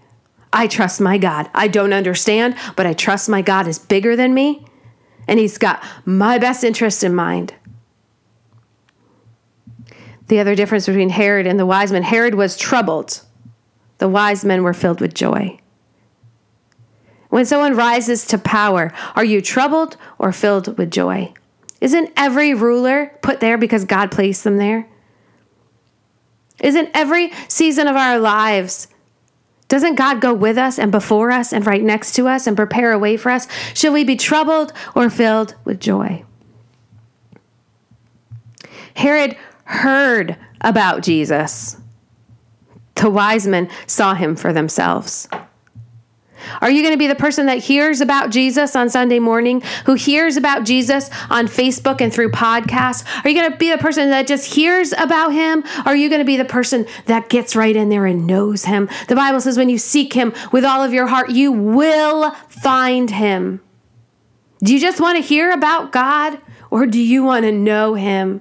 I 0.52 0.66
trust 0.66 1.00
my 1.00 1.18
God. 1.18 1.50
I 1.54 1.68
don't 1.68 1.92
understand, 1.92 2.54
but 2.76 2.86
I 2.86 2.92
trust 2.92 3.28
my 3.28 3.42
God 3.42 3.66
is 3.66 3.78
bigger 3.78 4.14
than 4.14 4.34
me 4.34 4.64
and 5.26 5.38
he's 5.38 5.58
got 5.58 5.82
my 6.04 6.38
best 6.38 6.64
interest 6.64 7.02
in 7.02 7.14
mind. 7.14 7.54
The 10.28 10.40
other 10.40 10.54
difference 10.54 10.86
between 10.86 11.10
Herod 11.10 11.46
and 11.46 11.58
the 11.58 11.66
wise 11.66 11.92
men 11.92 12.02
Herod 12.02 12.34
was 12.34 12.56
troubled. 12.56 13.20
The 13.98 14.08
wise 14.08 14.44
men 14.44 14.62
were 14.62 14.74
filled 14.74 15.00
with 15.00 15.14
joy. 15.14 15.58
When 17.28 17.44
someone 17.44 17.74
rises 17.74 18.26
to 18.28 18.38
power, 18.38 18.92
are 19.16 19.24
you 19.24 19.40
troubled 19.40 19.96
or 20.18 20.32
filled 20.32 20.78
with 20.78 20.90
joy? 20.90 21.32
Isn't 21.80 22.12
every 22.16 22.54
ruler 22.54 23.12
put 23.22 23.40
there 23.40 23.58
because 23.58 23.84
God 23.84 24.10
placed 24.10 24.44
them 24.44 24.56
there? 24.56 24.88
Isn't 26.60 26.90
every 26.94 27.32
season 27.48 27.88
of 27.88 27.96
our 27.96 28.18
lives, 28.18 28.88
doesn't 29.68 29.96
God 29.96 30.20
go 30.20 30.32
with 30.32 30.56
us 30.56 30.78
and 30.78 30.92
before 30.92 31.30
us 31.30 31.52
and 31.52 31.66
right 31.66 31.82
next 31.82 32.14
to 32.14 32.28
us 32.28 32.46
and 32.46 32.56
prepare 32.56 32.92
a 32.92 32.98
way 32.98 33.16
for 33.16 33.30
us? 33.30 33.48
Should 33.74 33.92
we 33.92 34.04
be 34.04 34.16
troubled 34.16 34.72
or 34.94 35.10
filled 35.10 35.56
with 35.64 35.80
joy? 35.80 36.24
Herod 38.94 39.36
heard 39.64 40.36
about 40.60 41.02
Jesus 41.02 41.76
the 43.04 43.10
wise 43.10 43.46
men 43.46 43.68
saw 43.86 44.14
him 44.14 44.34
for 44.34 44.50
themselves. 44.50 45.28
Are 46.62 46.70
you 46.70 46.80
going 46.82 46.94
to 46.94 46.98
be 46.98 47.06
the 47.06 47.14
person 47.14 47.44
that 47.46 47.58
hears 47.58 48.00
about 48.00 48.30
Jesus 48.30 48.74
on 48.74 48.88
Sunday 48.88 49.18
morning, 49.18 49.62
who 49.84 49.92
hears 49.92 50.38
about 50.38 50.64
Jesus 50.64 51.10
on 51.28 51.46
Facebook 51.46 52.00
and 52.00 52.10
through 52.10 52.30
podcasts? 52.30 53.04
Are 53.22 53.28
you 53.28 53.38
going 53.38 53.52
to 53.52 53.58
be 53.58 53.70
the 53.70 53.76
person 53.76 54.08
that 54.08 54.26
just 54.26 54.54
hears 54.54 54.92
about 54.92 55.34
him? 55.34 55.64
Are 55.84 55.94
you 55.94 56.08
going 56.08 56.22
to 56.22 56.24
be 56.24 56.38
the 56.38 56.46
person 56.46 56.86
that 57.04 57.28
gets 57.28 57.54
right 57.54 57.76
in 57.76 57.90
there 57.90 58.06
and 58.06 58.26
knows 58.26 58.64
him? 58.64 58.88
The 59.08 59.16
Bible 59.16 59.42
says 59.42 59.58
when 59.58 59.68
you 59.68 59.76
seek 59.76 60.14
him 60.14 60.32
with 60.50 60.64
all 60.64 60.82
of 60.82 60.94
your 60.94 61.06
heart, 61.06 61.28
you 61.28 61.52
will 61.52 62.30
find 62.48 63.10
him. 63.10 63.60
Do 64.62 64.72
you 64.72 64.80
just 64.80 64.98
want 64.98 65.18
to 65.18 65.22
hear 65.22 65.52
about 65.52 65.92
God 65.92 66.40
or 66.70 66.86
do 66.86 66.98
you 66.98 67.22
want 67.22 67.44
to 67.44 67.52
know 67.52 67.92
him? 67.92 68.40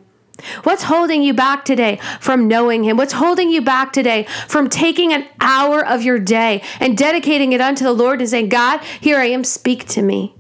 What's 0.64 0.84
holding 0.84 1.24
you 1.24 1.34
back 1.34 1.66
today 1.66 2.00
from 2.20 2.48
knowing 2.48 2.84
Him? 2.84 2.98
What's 2.98 3.14
holding 3.14 3.50
you 3.50 3.62
back 3.62 3.94
today 3.94 4.28
from 4.48 4.70
taking 4.70 5.14
an 5.14 5.28
hour 5.40 5.86
of 5.86 6.04
your 6.04 6.20
day 6.20 6.62
and 6.80 6.98
dedicating 6.98 7.54
it 7.54 7.62
unto 7.62 7.84
the 7.84 7.94
Lord 7.94 8.20
and 8.20 8.30
saying, 8.30 8.50
God, 8.50 8.82
here 9.00 9.18
I 9.18 9.26
am, 9.26 9.44
speak 9.44 9.88
to 9.90 10.02
me? 10.02 10.36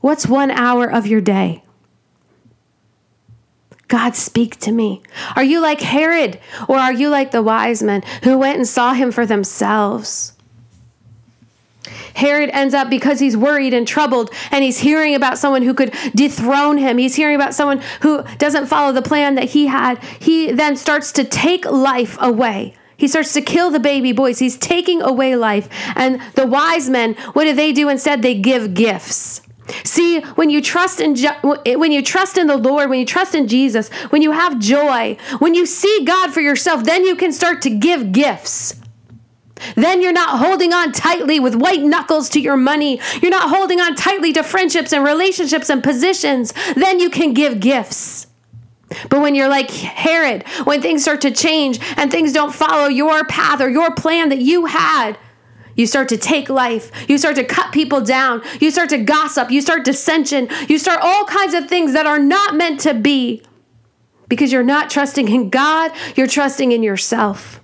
What's 0.00 0.26
one 0.26 0.50
hour 0.50 0.90
of 0.90 1.06
your 1.06 1.20
day? 1.20 1.62
God, 3.90 4.14
speak 4.14 4.58
to 4.60 4.70
me. 4.72 5.02
Are 5.34 5.42
you 5.42 5.60
like 5.60 5.80
Herod 5.80 6.38
or 6.68 6.76
are 6.78 6.92
you 6.92 7.08
like 7.08 7.32
the 7.32 7.42
wise 7.42 7.82
men 7.82 8.02
who 8.22 8.38
went 8.38 8.56
and 8.56 8.66
saw 8.66 8.94
him 8.94 9.10
for 9.10 9.26
themselves? 9.26 10.32
Herod 12.20 12.50
ends 12.50 12.74
up 12.74 12.90
because 12.90 13.18
he's 13.18 13.36
worried 13.36 13.72
and 13.72 13.88
troubled 13.88 14.30
and 14.50 14.62
he's 14.62 14.78
hearing 14.78 15.14
about 15.14 15.38
someone 15.38 15.62
who 15.62 15.72
could 15.74 15.94
dethrone 16.14 16.76
him. 16.76 16.98
He's 16.98 17.14
hearing 17.14 17.34
about 17.34 17.54
someone 17.54 17.82
who 18.02 18.22
doesn't 18.36 18.66
follow 18.66 18.92
the 18.92 19.02
plan 19.02 19.36
that 19.36 19.50
he 19.50 19.66
had. 19.66 20.02
He 20.20 20.52
then 20.52 20.76
starts 20.76 21.12
to 21.12 21.24
take 21.24 21.64
life 21.64 22.18
away. 22.20 22.74
He 22.98 23.08
starts 23.08 23.32
to 23.32 23.40
kill 23.40 23.70
the 23.70 23.80
baby 23.80 24.12
boys. 24.12 24.38
He's 24.38 24.58
taking 24.58 25.00
away 25.00 25.34
life. 25.34 25.68
And 25.96 26.20
the 26.34 26.46
wise 26.46 26.90
men, 26.90 27.14
what 27.32 27.44
do 27.44 27.54
they 27.54 27.72
do 27.72 27.88
instead? 27.88 28.20
They 28.20 28.34
give 28.34 28.74
gifts. 28.74 29.40
See, 29.84 30.20
when 30.20 30.50
you 30.50 30.60
trust 30.60 31.00
in 31.00 31.16
when 31.42 31.92
you 31.92 32.02
trust 32.02 32.36
in 32.36 32.48
the 32.48 32.56
Lord, 32.56 32.90
when 32.90 32.98
you 32.98 33.06
trust 33.06 33.34
in 33.34 33.48
Jesus, 33.48 33.88
when 34.10 34.20
you 34.20 34.32
have 34.32 34.58
joy, 34.58 35.16
when 35.38 35.54
you 35.54 35.64
see 35.64 36.04
God 36.04 36.32
for 36.32 36.40
yourself, 36.40 36.84
then 36.84 37.04
you 37.04 37.16
can 37.16 37.32
start 37.32 37.62
to 37.62 37.70
give 37.70 38.12
gifts. 38.12 38.79
Then 39.74 40.02
you're 40.02 40.12
not 40.12 40.38
holding 40.38 40.72
on 40.72 40.92
tightly 40.92 41.40
with 41.40 41.54
white 41.54 41.82
knuckles 41.82 42.28
to 42.30 42.40
your 42.40 42.56
money. 42.56 43.00
You're 43.20 43.30
not 43.30 43.50
holding 43.50 43.80
on 43.80 43.94
tightly 43.94 44.32
to 44.34 44.42
friendships 44.42 44.92
and 44.92 45.04
relationships 45.04 45.70
and 45.70 45.82
positions. 45.82 46.52
Then 46.74 47.00
you 47.00 47.10
can 47.10 47.34
give 47.34 47.60
gifts. 47.60 48.26
But 49.08 49.20
when 49.20 49.34
you're 49.34 49.48
like 49.48 49.70
Herod, 49.70 50.46
when 50.64 50.82
things 50.82 51.02
start 51.02 51.20
to 51.22 51.30
change 51.30 51.78
and 51.96 52.10
things 52.10 52.32
don't 52.32 52.54
follow 52.54 52.88
your 52.88 53.24
path 53.24 53.60
or 53.60 53.70
your 53.70 53.94
plan 53.94 54.30
that 54.30 54.40
you 54.40 54.66
had, 54.66 55.16
you 55.76 55.86
start 55.86 56.08
to 56.08 56.16
take 56.16 56.48
life. 56.48 56.90
You 57.08 57.16
start 57.16 57.36
to 57.36 57.44
cut 57.44 57.72
people 57.72 58.00
down. 58.00 58.42
You 58.60 58.70
start 58.70 58.90
to 58.90 58.98
gossip. 58.98 59.50
You 59.50 59.62
start 59.62 59.84
dissension. 59.84 60.48
You 60.68 60.78
start 60.78 61.00
all 61.02 61.24
kinds 61.24 61.54
of 61.54 61.68
things 61.68 61.92
that 61.92 62.06
are 62.06 62.18
not 62.18 62.54
meant 62.54 62.80
to 62.80 62.94
be 62.94 63.42
because 64.28 64.52
you're 64.52 64.62
not 64.62 64.90
trusting 64.90 65.28
in 65.28 65.50
God, 65.50 65.92
you're 66.16 66.26
trusting 66.26 66.72
in 66.72 66.82
yourself. 66.82 67.59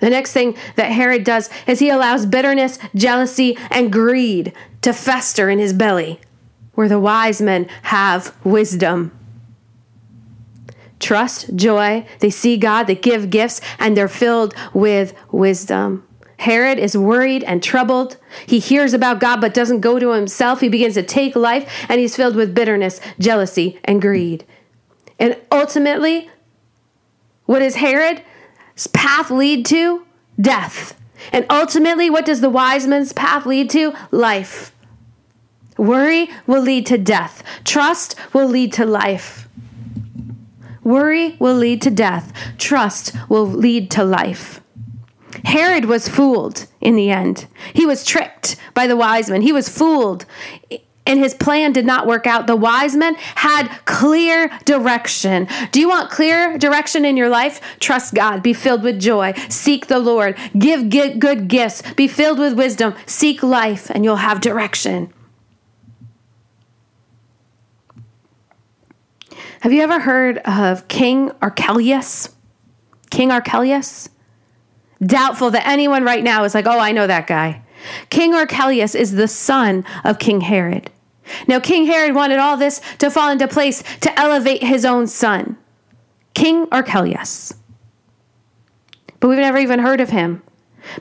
The 0.00 0.10
next 0.10 0.32
thing 0.32 0.56
that 0.76 0.92
Herod 0.92 1.24
does 1.24 1.50
is 1.66 1.78
he 1.78 1.90
allows 1.90 2.26
bitterness, 2.26 2.78
jealousy, 2.94 3.56
and 3.70 3.92
greed 3.92 4.52
to 4.82 4.92
fester 4.92 5.50
in 5.50 5.58
his 5.58 5.72
belly, 5.72 6.20
where 6.74 6.88
the 6.88 7.00
wise 7.00 7.40
men 7.40 7.68
have 7.82 8.34
wisdom. 8.44 9.12
Trust, 11.00 11.54
joy, 11.56 12.06
they 12.20 12.30
see 12.30 12.56
God, 12.56 12.84
they 12.84 12.94
give 12.94 13.30
gifts, 13.30 13.60
and 13.78 13.96
they're 13.96 14.08
filled 14.08 14.54
with 14.72 15.14
wisdom. 15.30 16.04
Herod 16.38 16.78
is 16.78 16.96
worried 16.96 17.42
and 17.44 17.62
troubled. 17.62 18.16
He 18.46 18.60
hears 18.60 18.94
about 18.94 19.18
God 19.18 19.40
but 19.40 19.54
doesn't 19.54 19.80
go 19.80 19.98
to 19.98 20.12
himself. 20.12 20.60
He 20.60 20.68
begins 20.68 20.94
to 20.94 21.02
take 21.02 21.34
life 21.34 21.68
and 21.88 22.00
he's 22.00 22.14
filled 22.14 22.36
with 22.36 22.54
bitterness, 22.54 23.00
jealousy, 23.18 23.80
and 23.84 24.00
greed. 24.00 24.44
And 25.18 25.36
ultimately, 25.50 26.30
what 27.46 27.60
is 27.60 27.74
does 27.74 27.74
Herod's 27.76 28.20
path 28.86 29.30
lead 29.30 29.66
to? 29.66 30.06
Death. 30.40 30.98
And 31.32 31.44
ultimately, 31.50 32.08
what 32.10 32.24
does 32.24 32.40
the 32.40 32.50
wise 32.50 32.86
man's 32.86 33.12
path 33.12 33.44
lead 33.44 33.70
to? 33.70 33.92
Life. 34.10 34.72
Worry 35.76 36.28
will 36.46 36.62
lead 36.62 36.86
to 36.86 36.98
death. 36.98 37.42
Trust 37.64 38.14
will 38.32 38.48
lead 38.48 38.72
to 38.74 38.84
life. 38.84 39.48
Worry 40.82 41.36
will 41.38 41.54
lead 41.54 41.82
to 41.82 41.90
death. 41.90 42.32
Trust 42.56 43.14
will 43.28 43.46
lead 43.46 43.90
to 43.92 44.04
life. 44.04 44.60
Herod 45.44 45.84
was 45.84 46.08
fooled 46.08 46.66
in 46.80 46.96
the 46.96 47.10
end. 47.10 47.46
He 47.74 47.86
was 47.86 48.04
tricked 48.04 48.56
by 48.74 48.86
the 48.86 48.96
wise 48.96 49.30
men. 49.30 49.42
He 49.42 49.52
was 49.52 49.68
fooled, 49.68 50.24
and 51.08 51.18
his 51.18 51.34
plan 51.34 51.72
did 51.72 51.86
not 51.86 52.06
work 52.06 52.26
out. 52.26 52.46
The 52.46 52.54
wise 52.54 52.94
men 52.94 53.16
had 53.34 53.66
clear 53.86 54.48
direction. 54.64 55.48
Do 55.72 55.80
you 55.80 55.88
want 55.88 56.10
clear 56.10 56.56
direction 56.58 57.04
in 57.04 57.16
your 57.16 57.30
life? 57.30 57.60
Trust 57.80 58.14
God. 58.14 58.42
Be 58.42 58.52
filled 58.52 58.84
with 58.84 59.00
joy. 59.00 59.32
Seek 59.48 59.86
the 59.86 59.98
Lord. 59.98 60.36
Give 60.56 60.88
good 60.88 61.48
gifts. 61.48 61.82
Be 61.94 62.06
filled 62.06 62.38
with 62.38 62.52
wisdom. 62.52 62.94
Seek 63.06 63.42
life, 63.42 63.90
and 63.90 64.04
you'll 64.04 64.16
have 64.16 64.40
direction. 64.40 65.12
Have 69.60 69.72
you 69.72 69.82
ever 69.82 69.98
heard 69.98 70.38
of 70.38 70.86
King 70.86 71.32
Archelaus? 71.42 72.34
King 73.10 73.32
Archelaus? 73.32 74.08
Doubtful 75.00 75.50
that 75.52 75.66
anyone 75.66 76.04
right 76.04 76.22
now 76.22 76.44
is 76.44 76.54
like, 76.54 76.66
oh, 76.66 76.78
I 76.78 76.92
know 76.92 77.06
that 77.06 77.26
guy. 77.26 77.62
King 78.10 78.34
Archelaus 78.34 78.94
is 78.94 79.12
the 79.12 79.28
son 79.28 79.84
of 80.04 80.18
King 80.18 80.42
Herod. 80.42 80.90
Now, 81.46 81.60
King 81.60 81.86
Herod 81.86 82.14
wanted 82.14 82.38
all 82.38 82.56
this 82.56 82.80
to 82.98 83.10
fall 83.10 83.30
into 83.30 83.48
place 83.48 83.82
to 84.00 84.18
elevate 84.18 84.62
his 84.62 84.84
own 84.84 85.06
son, 85.06 85.56
King 86.34 86.66
Archelaus. 86.72 87.54
But 89.20 89.28
we've 89.28 89.38
never 89.38 89.58
even 89.58 89.80
heard 89.80 90.00
of 90.00 90.10
him 90.10 90.42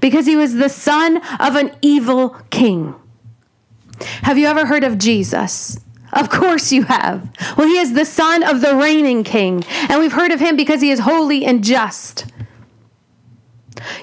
because 0.01 0.25
he 0.25 0.35
was 0.35 0.55
the 0.55 0.69
son 0.69 1.17
of 1.39 1.55
an 1.55 1.71
evil 1.81 2.29
king. 2.49 2.95
Have 4.23 4.37
you 4.37 4.47
ever 4.47 4.65
heard 4.65 4.83
of 4.83 4.97
Jesus? 4.97 5.79
Of 6.13 6.29
course 6.29 6.71
you 6.71 6.83
have. 6.83 7.29
Well, 7.57 7.67
he 7.67 7.77
is 7.77 7.93
the 7.93 8.05
son 8.05 8.43
of 8.43 8.61
the 8.61 8.75
reigning 8.75 9.23
king, 9.23 9.63
and 9.89 9.99
we've 9.99 10.13
heard 10.13 10.31
of 10.31 10.39
him 10.39 10.55
because 10.55 10.81
he 10.81 10.89
is 10.89 10.99
holy 10.99 11.45
and 11.45 11.63
just. 11.63 12.25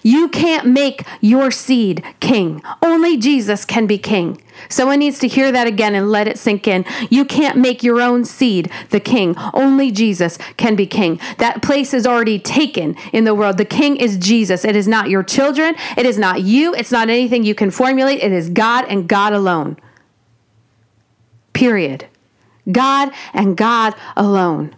You 0.02 0.28
can't 0.28 0.66
make 0.66 1.04
your 1.20 1.50
seed 1.50 2.02
king. 2.20 2.62
Only 2.82 3.16
Jesus 3.16 3.64
can 3.64 3.86
be 3.86 3.98
king. 3.98 4.40
Someone 4.68 5.00
needs 5.00 5.18
to 5.18 5.28
hear 5.28 5.50
that 5.52 5.66
again 5.66 5.94
and 5.94 6.10
let 6.10 6.28
it 6.28 6.38
sink 6.38 6.68
in. 6.68 6.84
You 7.10 7.24
can't 7.24 7.58
make 7.58 7.82
your 7.82 8.00
own 8.00 8.24
seed 8.24 8.70
the 8.90 9.00
king. 9.00 9.34
Only 9.52 9.90
Jesus 9.90 10.38
can 10.56 10.76
be 10.76 10.86
king. 10.86 11.20
That 11.38 11.62
place 11.62 11.92
is 11.92 12.06
already 12.06 12.38
taken 12.38 12.96
in 13.12 13.24
the 13.24 13.34
world. 13.34 13.58
The 13.58 13.64
king 13.64 13.96
is 13.96 14.16
Jesus. 14.16 14.64
It 14.64 14.76
is 14.76 14.88
not 14.88 15.10
your 15.10 15.22
children. 15.22 15.74
It 15.96 16.06
is 16.06 16.18
not 16.18 16.42
you. 16.42 16.74
It's 16.74 16.92
not 16.92 17.08
anything 17.08 17.44
you 17.44 17.54
can 17.54 17.70
formulate. 17.70 18.20
It 18.20 18.32
is 18.32 18.48
God 18.48 18.86
and 18.88 19.08
God 19.08 19.32
alone. 19.32 19.76
Period. 21.52 22.06
God 22.70 23.12
and 23.32 23.56
God 23.56 23.94
alone. 24.16 24.74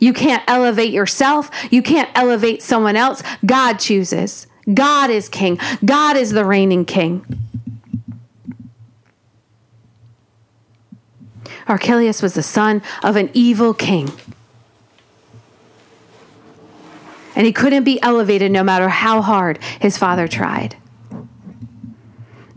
You 0.00 0.12
can't 0.12 0.42
elevate 0.46 0.92
yourself. 0.92 1.50
You 1.70 1.82
can't 1.82 2.10
elevate 2.14 2.62
someone 2.62 2.96
else. 2.96 3.22
God 3.44 3.78
chooses. 3.78 4.46
God 4.72 5.10
is 5.10 5.28
king. 5.28 5.58
God 5.84 6.16
is 6.16 6.30
the 6.30 6.44
reigning 6.44 6.84
king. 6.84 7.24
Archelaus 11.68 12.22
was 12.22 12.34
the 12.34 12.42
son 12.42 12.82
of 13.02 13.16
an 13.16 13.30
evil 13.34 13.72
king. 13.74 14.10
And 17.34 17.46
he 17.46 17.52
couldn't 17.52 17.84
be 17.84 18.00
elevated 18.02 18.52
no 18.52 18.62
matter 18.62 18.88
how 18.88 19.22
hard 19.22 19.58
his 19.80 19.96
father 19.96 20.28
tried 20.28 20.76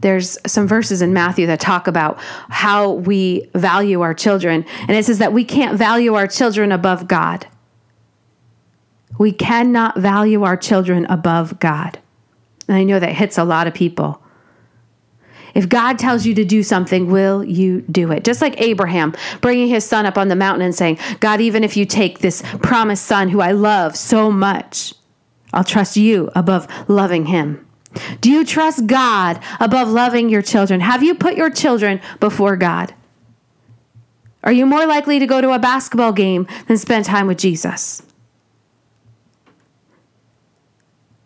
there's 0.06 0.38
some 0.46 0.68
verses 0.68 1.02
in 1.02 1.14
Matthew 1.14 1.48
that 1.48 1.60
talk 1.60 1.88
about 1.88 2.20
how 2.50 2.92
we 2.92 3.50
value 3.56 4.02
our 4.02 4.14
children. 4.14 4.64
And 4.82 4.92
it 4.92 5.04
says 5.04 5.18
that 5.18 5.34
we 5.34 5.44
can't 5.44 5.80
value 5.80 6.14
our 6.14 6.28
children 6.28 6.72
above 6.72 7.08
God. 7.08 7.48
We 9.18 9.32
cannot 9.32 9.98
value 9.98 10.44
our 10.44 10.58
children 10.58 11.08
above 11.08 11.60
God. 11.60 11.98
And 12.68 12.78
I 12.78 12.84
know 12.84 13.00
that 13.00 13.14
hits 13.14 13.40
a 13.40 13.44
lot 13.44 13.66
of 13.66 13.74
people. 13.74 14.22
If 15.56 15.70
God 15.70 15.98
tells 15.98 16.24
you 16.24 16.36
to 16.36 16.46
do 16.46 16.62
something, 16.62 17.10
will 17.10 17.44
you 17.44 17.82
do 17.82 18.12
it? 18.12 18.24
Just 18.24 18.44
like 18.44 18.62
Abraham 18.62 19.16
bringing 19.42 19.70
his 19.70 19.86
son 19.86 20.06
up 20.06 20.20
on 20.20 20.28
the 20.28 20.36
mountain 20.36 20.62
and 20.62 20.76
saying, 20.76 21.00
God, 21.20 21.42
even 21.42 21.64
if 21.64 21.76
you 21.76 21.84
take 21.84 22.20
this 22.20 22.44
promised 22.62 23.08
son 23.08 23.30
who 23.30 23.42
I 23.42 23.54
love 23.54 23.96
so 23.96 24.30
much, 24.30 24.94
I'll 25.52 25.64
trust 25.64 25.98
you 25.98 26.30
above 26.36 26.68
loving 26.88 27.26
him. 27.26 27.65
Do 28.22 28.30
you 28.30 28.46
trust 28.46 28.88
God 28.88 29.40
above 29.60 29.88
loving 29.88 30.30
your 30.30 30.42
children? 30.42 30.80
Have 30.80 31.04
you 31.04 31.16
put 31.16 31.36
your 31.36 31.50
children 31.50 32.02
before 32.20 32.56
God? 32.56 32.94
Are 34.44 34.52
you 34.52 34.66
more 34.66 34.86
likely 34.86 35.20
to 35.20 35.26
go 35.26 35.42
to 35.42 35.52
a 35.52 35.60
basketball 35.60 36.14
game 36.14 36.48
than 36.68 36.78
spend 36.78 37.06
time 37.06 37.28
with 37.28 37.38
Jesus? 37.38 38.04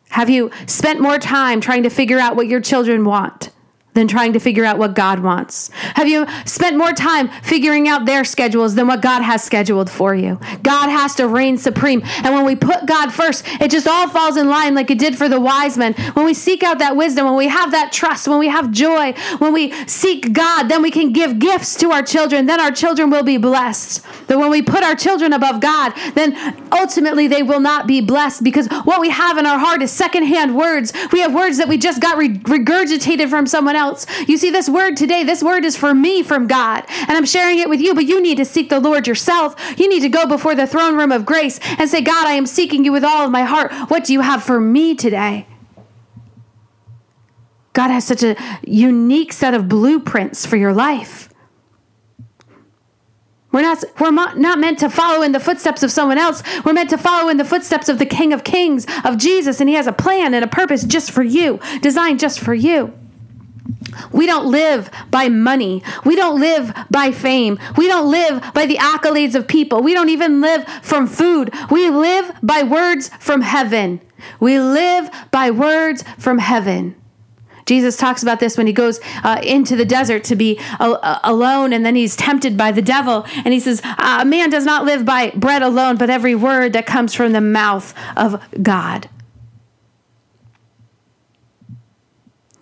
Have 0.10 0.30
you 0.30 0.52
spent 0.66 1.00
more 1.00 1.20
time 1.20 1.62
trying 1.62 1.84
to 1.84 1.90
figure 1.90 2.18
out 2.18 2.36
what 2.36 2.48
your 2.48 2.62
children 2.62 3.06
want 3.06 3.52
than 4.00 4.08
trying 4.08 4.34
to 4.34 4.40
figure 4.40 4.64
out 4.64 4.78
what 4.78 4.96
God 4.96 5.20
wants? 5.20 5.70
Have 5.96 6.08
you 6.08 6.26
spent 6.46 6.78
more 6.78 6.94
time 6.94 7.28
figuring 7.44 7.88
out 7.90 8.06
their 8.06 8.24
schedules 8.24 8.76
than 8.76 8.88
what 8.88 9.02
God 9.02 9.22
has 9.22 9.44
scheduled 9.44 9.90
for 9.90 10.16
you? 10.16 10.40
God 10.64 10.90
has 10.90 11.16
to 11.16 11.28
reign 11.28 11.58
supreme. 11.58 12.02
And 12.24 12.34
when 12.34 12.46
we 12.46 12.56
put 12.56 12.86
God 12.86 13.12
first, 13.12 13.46
it 13.60 13.70
just 13.70 13.88
all 13.88 14.08
falls 14.08 14.38
in 14.38 14.48
line 14.48 14.74
like 14.74 14.90
it 14.90 14.98
did 14.98 15.18
for 15.18 15.28
the 15.28 15.40
wise 15.40 15.78
men. 15.78 15.94
When 16.14 16.26
we 16.26 16.34
seek 16.34 16.64
out 16.64 16.80
that 16.80 16.96
wisdom, 16.96 17.26
when 17.26 17.36
we 17.36 17.50
have 17.50 17.72
that 17.72 17.92
trust, 17.92 18.28
when 18.28 18.40
we 18.40 18.48
have 18.48 18.72
joy, 18.72 19.14
when 19.40 19.52
we 19.52 19.72
seek 19.86 20.32
God, 20.32 20.70
then 20.70 20.82
we 20.82 20.92
can 20.92 21.12
give 21.12 21.40
gifts 21.40 21.76
to 21.80 21.92
our 21.92 22.02
children. 22.02 22.46
Then 22.46 22.62
our 22.62 22.72
children 22.72 23.10
will 23.10 23.24
be 23.24 23.38
blessed. 23.38 24.02
But 24.28 24.40
when 24.40 24.50
we 24.50 24.62
put 24.62 24.84
our 24.84 24.96
children 24.96 25.34
above 25.34 25.60
God, 25.60 25.94
then 26.14 26.38
ultimately 26.72 27.28
they 27.28 27.44
will 27.44 27.60
not 27.60 27.86
be 27.86 28.00
blessed 28.00 28.44
because 28.44 28.68
what 28.86 29.02
we 29.02 29.10
have 29.10 29.38
in 29.38 29.46
our 29.46 29.60
heart 29.60 29.82
is 29.82 29.92
secondhand 29.92 30.56
words. 30.56 30.94
We 31.12 31.20
have 31.20 31.34
words 31.34 31.58
that 31.58 31.68
we 31.68 31.78
just 31.78 32.02
got 32.02 32.18
regurgitated 32.18 33.30
from 33.30 33.46
someone 33.46 33.76
else. 33.76 33.89
You 34.28 34.38
see, 34.38 34.50
this 34.50 34.70
word 34.70 34.98
today, 34.98 35.24
this 35.24 35.44
word 35.44 35.66
is 35.66 35.78
for 35.78 35.94
me 35.94 36.24
from 36.24 36.48
God, 36.48 36.86
and 36.90 37.12
I'm 37.12 37.26
sharing 37.26 37.60
it 37.60 37.70
with 37.70 37.82
you, 37.82 37.94
but 37.96 38.06
you 38.06 38.22
need 38.22 38.38
to 38.38 38.46
seek 38.46 38.70
the 38.70 38.80
Lord 38.80 39.08
yourself. 39.08 39.56
You 39.80 39.90
need 39.90 40.02
to 40.02 40.10
go 40.10 40.26
before 40.26 40.56
the 40.56 40.68
throne 40.68 40.98
room 40.98 41.12
of 41.12 41.26
grace 41.26 41.60
and 41.78 41.90
say, 41.90 42.02
God, 42.02 42.28
I 42.28 42.34
am 42.34 42.46
seeking 42.46 42.84
you 42.86 42.92
with 42.92 43.04
all 43.04 43.26
of 43.26 43.32
my 43.32 43.44
heart. 43.44 43.72
What 43.90 44.06
do 44.06 44.14
you 44.14 44.22
have 44.22 44.44
for 44.44 44.60
me 44.60 44.96
today? 44.96 45.48
God 47.74 47.92
has 47.92 48.06
such 48.06 48.24
a 48.24 48.36
unique 48.64 49.32
set 49.32 49.54
of 49.54 49.70
blueprints 49.70 50.46
for 50.46 50.58
your 50.58 50.74
life. 50.74 51.30
We're 53.52 53.62
not, 53.62 53.84
we're 54.00 54.12
not 54.12 54.60
meant 54.60 54.80
to 54.80 54.90
follow 54.90 55.24
in 55.24 55.32
the 55.32 55.40
footsteps 55.40 55.82
of 55.82 55.92
someone 55.92 56.20
else. 56.20 56.44
We're 56.64 56.74
meant 56.74 56.92
to 56.92 56.98
follow 56.98 57.30
in 57.30 57.38
the 57.38 57.46
footsteps 57.46 57.90
of 57.90 57.98
the 57.98 58.06
King 58.06 58.32
of 58.32 58.44
Kings, 58.44 58.86
of 59.04 59.18
Jesus, 59.18 59.60
and 59.60 59.68
He 59.68 59.76
has 59.76 59.88
a 59.88 59.92
plan 59.92 60.34
and 60.34 60.46
a 60.46 60.48
purpose 60.48 60.84
just 60.84 61.10
for 61.12 61.24
you, 61.24 61.60
designed 61.82 62.20
just 62.20 62.40
for 62.40 62.54
you. 62.54 62.94
We 64.12 64.26
don't 64.26 64.48
live 64.48 64.90
by 65.10 65.30
money. 65.30 65.84
We 66.06 66.16
don't 66.16 66.40
live 66.40 66.74
by 66.90 67.12
fame. 67.12 67.60
We 67.78 67.88
don't 67.88 68.10
live 68.10 68.54
by 68.54 68.66
the 68.66 68.78
accolades 68.78 69.36
of 69.36 69.48
people. 69.48 69.82
We 69.82 69.94
don't 69.94 70.10
even 70.10 70.42
live 70.42 70.68
from 70.82 71.08
food. 71.08 71.54
We 71.70 71.90
live 71.90 72.32
by 72.42 72.64
words 72.64 73.10
from 73.20 73.42
heaven. 73.42 74.02
We 74.40 74.60
live 74.60 75.10
by 75.32 75.52
words 75.52 76.04
from 76.18 76.40
heaven. 76.40 76.96
Jesus 77.66 77.98
talks 77.98 78.24
about 78.24 78.40
this 78.40 78.58
when 78.58 78.66
he 78.66 78.74
goes 78.74 79.00
uh, 79.24 79.40
into 79.44 79.76
the 79.76 79.86
desert 79.86 80.24
to 80.24 80.36
be 80.36 80.60
uh, 80.80 81.20
alone, 81.24 81.72
and 81.72 81.86
then 81.86 81.94
he's 81.94 82.16
tempted 82.16 82.58
by 82.58 82.72
the 82.72 82.82
devil. 82.82 83.28
And 83.46 83.54
he 83.54 83.60
says, 83.60 83.80
A 84.00 84.26
man 84.26 84.50
does 84.50 84.66
not 84.66 84.86
live 84.86 85.06
by 85.06 85.30
bread 85.32 85.62
alone, 85.62 85.96
but 85.96 86.10
every 86.10 86.34
word 86.34 86.74
that 86.74 86.88
comes 86.88 87.14
from 87.14 87.32
the 87.32 87.42
mouth 87.42 87.94
of 88.18 88.44
God. 88.64 89.08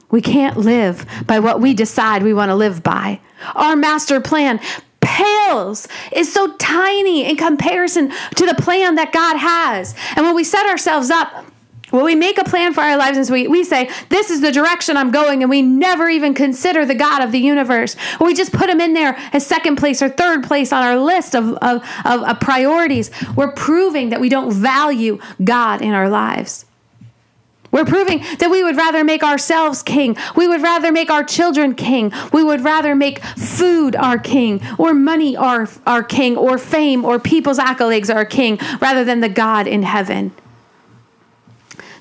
We 0.10 0.22
can't 0.22 0.58
live 0.58 1.06
by 1.26 1.40
what 1.40 1.60
we 1.60 1.74
decide 1.74 2.24
we 2.24 2.34
want 2.34 2.50
to 2.50 2.56
live 2.56 2.82
by. 2.82 3.20
Our 3.56 3.76
master 3.76 4.22
plan 4.22 4.60
pales, 5.00 5.88
is 6.12 6.32
so 6.32 6.54
tiny 6.58 7.30
in 7.30 7.38
comparison 7.38 8.12
to 8.36 8.46
the 8.46 8.56
plan 8.56 8.96
that 8.96 9.12
God 9.12 9.38
has. 9.38 9.96
And 10.16 10.26
when 10.26 10.36
we 10.36 10.44
set 10.44 10.68
ourselves 10.68 11.10
up 11.10 11.46
when 11.90 12.04
we 12.04 12.16
make 12.16 12.38
a 12.38 12.44
plan 12.44 12.74
for 12.74 12.82
our 12.82 12.98
lives 12.98 13.18
and 13.18 13.30
we, 13.30 13.48
we 13.48 13.64
say, 13.64 13.90
This 14.10 14.30
is 14.30 14.42
the 14.42 14.52
direction 14.52 14.98
I'm 14.98 15.10
going, 15.10 15.42
and 15.42 15.50
we 15.50 15.62
never 15.62 16.10
even 16.10 16.34
consider 16.34 16.86
the 16.86 16.96
God 16.96 17.22
of 17.22 17.32
the 17.32 17.40
universe, 17.40 17.96
we 18.20 18.34
just 18.34 18.52
put 18.52 18.70
him 18.70 18.82
in 18.82 18.94
there 18.94 19.16
as 19.32 19.46
second 19.46 19.78
place 19.78 20.02
or 20.02 20.10
third 20.10 20.44
place 20.44 20.74
on 20.74 20.84
our 20.84 20.98
list 20.98 21.34
of, 21.34 21.54
of, 21.54 21.82
of, 22.04 22.24
of 22.24 22.40
priorities, 22.42 23.10
we're 23.38 23.54
proving 23.54 24.10
that 24.10 24.20
we 24.20 24.28
don't 24.28 24.52
value 24.52 25.18
God 25.42 25.82
in 25.82 25.94
our 25.94 26.10
lives. 26.10 26.66
We're 27.72 27.86
proving 27.86 28.24
that 28.40 28.50
we 28.50 28.64
would 28.64 28.78
rather 28.78 29.04
make 29.04 29.24
ourselves 29.24 29.84
king. 29.84 30.16
We 30.36 30.48
would 30.48 30.62
rather 30.62 30.92
make 30.92 31.10
our 31.10 31.24
children 31.24 31.76
king. 31.76 32.14
We 32.32 32.44
would 32.44 32.62
rather 32.62 32.96
make 32.96 33.24
food 33.24 33.96
our 33.96 34.18
king, 34.18 34.62
or 34.78 34.94
money 34.94 35.36
our, 35.36 35.68
our 35.86 36.04
king, 36.04 36.38
or 36.38 36.58
fame, 36.58 37.04
or 37.04 37.20
people's 37.20 37.60
accolades 37.60 38.14
our 38.14 38.26
king, 38.26 38.58
rather 38.80 39.04
than 39.04 39.20
the 39.20 39.30
God 39.30 39.68
in 39.68 39.84
heaven. 39.84 40.32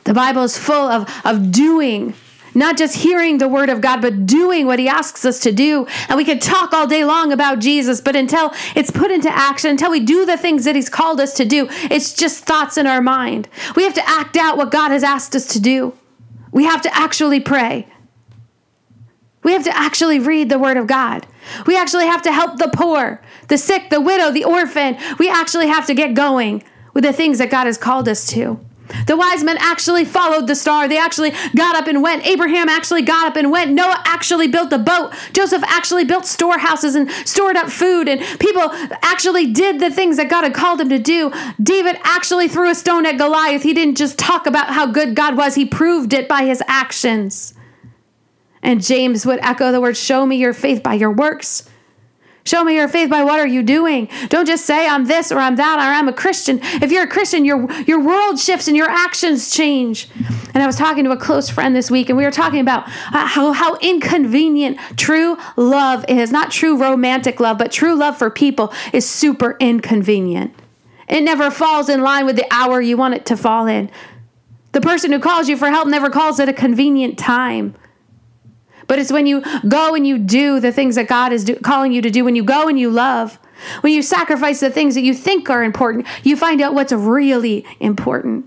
The 0.04 0.14
Bible 0.14 0.44
is 0.44 0.56
full 0.56 0.88
of, 0.88 1.10
of 1.24 1.50
doing, 1.50 2.14
not 2.56 2.76
just 2.76 2.96
hearing 2.96 3.38
the 3.38 3.46
word 3.46 3.68
of 3.68 3.80
God, 3.80 4.00
but 4.00 4.26
doing 4.26 4.66
what 4.66 4.78
he 4.78 4.88
asks 4.88 5.24
us 5.24 5.40
to 5.40 5.52
do. 5.52 5.86
And 6.08 6.16
we 6.16 6.24
could 6.24 6.40
talk 6.40 6.72
all 6.72 6.86
day 6.86 7.04
long 7.04 7.30
about 7.30 7.58
Jesus, 7.58 8.00
but 8.00 8.16
until 8.16 8.52
it's 8.74 8.90
put 8.90 9.10
into 9.10 9.28
action, 9.28 9.70
until 9.70 9.90
we 9.90 10.00
do 10.00 10.24
the 10.24 10.38
things 10.38 10.64
that 10.64 10.74
he's 10.74 10.88
called 10.88 11.20
us 11.20 11.34
to 11.34 11.44
do, 11.44 11.68
it's 11.90 12.14
just 12.14 12.44
thoughts 12.44 12.78
in 12.78 12.86
our 12.86 13.02
mind. 13.02 13.48
We 13.76 13.84
have 13.84 13.94
to 13.94 14.08
act 14.08 14.36
out 14.36 14.56
what 14.56 14.70
God 14.70 14.90
has 14.90 15.04
asked 15.04 15.36
us 15.36 15.46
to 15.48 15.60
do. 15.60 15.92
We 16.50 16.64
have 16.64 16.80
to 16.82 16.96
actually 16.96 17.40
pray. 17.40 17.86
We 19.44 19.52
have 19.52 19.64
to 19.64 19.76
actually 19.76 20.18
read 20.18 20.48
the 20.48 20.58
word 20.58 20.78
of 20.78 20.86
God. 20.86 21.26
We 21.66 21.76
actually 21.76 22.06
have 22.06 22.22
to 22.22 22.32
help 22.32 22.58
the 22.58 22.70
poor, 22.74 23.22
the 23.48 23.58
sick, 23.58 23.90
the 23.90 24.00
widow, 24.00 24.32
the 24.32 24.44
orphan. 24.44 24.96
We 25.18 25.28
actually 25.28 25.68
have 25.68 25.86
to 25.86 25.94
get 25.94 26.14
going 26.14 26.64
with 26.94 27.04
the 27.04 27.12
things 27.12 27.38
that 27.38 27.50
God 27.50 27.66
has 27.66 27.78
called 27.78 28.08
us 28.08 28.26
to. 28.28 28.65
The 29.06 29.16
wise 29.16 29.42
men 29.42 29.56
actually 29.58 30.04
followed 30.04 30.46
the 30.46 30.54
star. 30.54 30.88
They 30.88 30.98
actually 30.98 31.32
got 31.54 31.76
up 31.76 31.86
and 31.86 32.02
went. 32.02 32.26
Abraham 32.26 32.68
actually 32.68 33.02
got 33.02 33.26
up 33.26 33.36
and 33.36 33.50
went. 33.50 33.72
Noah 33.72 34.02
actually 34.04 34.48
built 34.48 34.72
a 34.72 34.78
boat. 34.78 35.12
Joseph 35.32 35.62
actually 35.66 36.04
built 36.04 36.26
storehouses 36.26 36.94
and 36.94 37.10
stored 37.10 37.56
up 37.56 37.70
food. 37.70 38.08
And 38.08 38.20
people 38.38 38.70
actually 39.02 39.52
did 39.52 39.80
the 39.80 39.90
things 39.90 40.16
that 40.16 40.30
God 40.30 40.44
had 40.44 40.54
called 40.54 40.80
them 40.80 40.88
to 40.88 40.98
do. 40.98 41.32
David 41.62 41.98
actually 42.04 42.48
threw 42.48 42.70
a 42.70 42.74
stone 42.74 43.06
at 43.06 43.18
Goliath. 43.18 43.62
He 43.62 43.74
didn't 43.74 43.96
just 43.96 44.18
talk 44.18 44.46
about 44.46 44.68
how 44.68 44.86
good 44.86 45.14
God 45.14 45.36
was, 45.36 45.54
he 45.54 45.64
proved 45.64 46.12
it 46.12 46.28
by 46.28 46.44
his 46.44 46.62
actions. 46.66 47.54
And 48.62 48.82
James 48.82 49.24
would 49.24 49.38
echo 49.40 49.70
the 49.70 49.80
word, 49.80 49.96
Show 49.96 50.26
me 50.26 50.36
your 50.36 50.52
faith 50.52 50.82
by 50.82 50.94
your 50.94 51.12
works. 51.12 51.68
Show 52.46 52.62
me 52.62 52.76
your 52.76 52.86
faith 52.86 53.10
by 53.10 53.24
what 53.24 53.40
are 53.40 53.46
you 53.46 53.62
doing? 53.64 54.08
Don't 54.28 54.46
just 54.46 54.64
say 54.64 54.86
I'm 54.86 55.06
this 55.06 55.32
or 55.32 55.38
I'm 55.38 55.56
that 55.56 55.78
or 55.78 55.82
I'm 55.82 56.08
a 56.08 56.12
Christian. 56.12 56.60
If 56.62 56.92
you're 56.92 57.02
a 57.02 57.08
Christian, 57.08 57.44
your 57.44 57.70
your 57.82 58.00
world 58.00 58.38
shifts 58.38 58.68
and 58.68 58.76
your 58.76 58.88
actions 58.88 59.50
change. 59.52 60.08
And 60.54 60.62
I 60.62 60.66
was 60.66 60.76
talking 60.76 61.02
to 61.04 61.10
a 61.10 61.16
close 61.16 61.50
friend 61.50 61.74
this 61.74 61.90
week 61.90 62.08
and 62.08 62.16
we 62.16 62.24
were 62.24 62.30
talking 62.30 62.60
about 62.60 62.86
uh, 63.12 63.26
how 63.26 63.52
how 63.52 63.76
inconvenient 63.78 64.78
true 64.96 65.36
love 65.56 66.04
is. 66.08 66.30
Not 66.30 66.52
true 66.52 66.80
romantic 66.80 67.40
love, 67.40 67.58
but 67.58 67.72
true 67.72 67.96
love 67.96 68.16
for 68.16 68.30
people 68.30 68.72
is 68.92 69.08
super 69.08 69.56
inconvenient. 69.58 70.54
It 71.08 71.22
never 71.22 71.50
falls 71.50 71.88
in 71.88 72.02
line 72.02 72.26
with 72.26 72.36
the 72.36 72.46
hour 72.52 72.80
you 72.80 72.96
want 72.96 73.14
it 73.14 73.26
to 73.26 73.36
fall 73.36 73.66
in. 73.66 73.90
The 74.70 74.80
person 74.80 75.10
who 75.10 75.18
calls 75.18 75.48
you 75.48 75.56
for 75.56 75.70
help 75.70 75.88
never 75.88 76.10
calls 76.10 76.38
at 76.38 76.48
a 76.48 76.52
convenient 76.52 77.18
time. 77.18 77.74
But 78.86 78.98
it's 78.98 79.12
when 79.12 79.26
you 79.26 79.42
go 79.66 79.94
and 79.94 80.06
you 80.06 80.18
do 80.18 80.60
the 80.60 80.72
things 80.72 80.94
that 80.94 81.08
God 81.08 81.32
is 81.32 81.44
do- 81.44 81.56
calling 81.56 81.92
you 81.92 82.02
to 82.02 82.10
do, 82.10 82.24
when 82.24 82.36
you 82.36 82.44
go 82.44 82.68
and 82.68 82.78
you 82.78 82.90
love, 82.90 83.38
when 83.80 83.92
you 83.92 84.02
sacrifice 84.02 84.60
the 84.60 84.70
things 84.70 84.94
that 84.94 85.02
you 85.02 85.14
think 85.14 85.50
are 85.50 85.64
important, 85.64 86.06
you 86.22 86.36
find 86.36 86.60
out 86.60 86.74
what's 86.74 86.92
really 86.92 87.64
important 87.80 88.46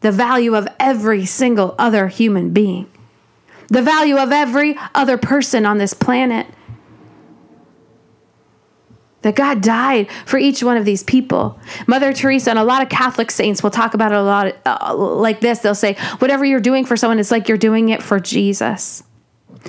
the 0.00 0.12
value 0.12 0.54
of 0.54 0.68
every 0.78 1.26
single 1.26 1.74
other 1.78 2.06
human 2.08 2.50
being, 2.50 2.88
the 3.68 3.82
value 3.82 4.16
of 4.16 4.30
every 4.30 4.76
other 4.94 5.16
person 5.16 5.66
on 5.66 5.78
this 5.78 5.94
planet. 5.94 6.46
That 9.22 9.34
God 9.34 9.60
died 9.60 10.08
for 10.24 10.38
each 10.38 10.62
one 10.62 10.76
of 10.76 10.84
these 10.84 11.02
people. 11.02 11.58
Mother 11.88 12.12
Teresa 12.12 12.50
and 12.50 12.58
a 12.60 12.62
lot 12.62 12.82
of 12.82 12.88
Catholic 12.88 13.32
saints 13.32 13.60
will 13.60 13.72
talk 13.72 13.94
about 13.94 14.12
it 14.12 14.18
a 14.18 14.22
lot 14.22 14.54
uh, 14.64 14.94
like 14.94 15.40
this. 15.40 15.58
They'll 15.58 15.74
say, 15.74 15.94
whatever 16.18 16.44
you're 16.44 16.60
doing 16.60 16.84
for 16.84 16.96
someone, 16.96 17.18
it's 17.18 17.32
like 17.32 17.48
you're 17.48 17.58
doing 17.58 17.88
it 17.88 18.00
for 18.00 18.20
Jesus. 18.20 19.02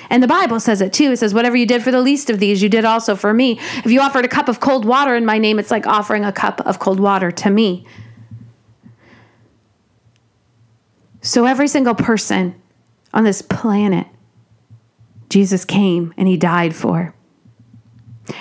And 0.09 0.21
the 0.21 0.27
Bible 0.27 0.59
says 0.59 0.81
it 0.81 0.93
too. 0.93 1.11
It 1.11 1.17
says, 1.17 1.33
Whatever 1.33 1.57
you 1.57 1.65
did 1.65 1.83
for 1.83 1.91
the 1.91 2.01
least 2.01 2.29
of 2.29 2.39
these, 2.39 2.61
you 2.61 2.69
did 2.69 2.85
also 2.85 3.15
for 3.15 3.33
me. 3.33 3.59
If 3.77 3.87
you 3.87 4.01
offered 4.01 4.25
a 4.25 4.29
cup 4.29 4.47
of 4.47 4.59
cold 4.59 4.85
water 4.85 5.15
in 5.15 5.25
my 5.25 5.37
name, 5.37 5.59
it's 5.59 5.71
like 5.71 5.87
offering 5.87 6.25
a 6.25 6.31
cup 6.31 6.61
of 6.61 6.79
cold 6.79 6.99
water 6.99 7.31
to 7.31 7.49
me. 7.49 7.85
So 11.21 11.45
every 11.45 11.67
single 11.67 11.95
person 11.95 12.55
on 13.13 13.23
this 13.23 13.41
planet, 13.41 14.07
Jesus 15.29 15.65
came 15.65 16.13
and 16.17 16.27
he 16.27 16.37
died 16.37 16.75
for. 16.75 17.13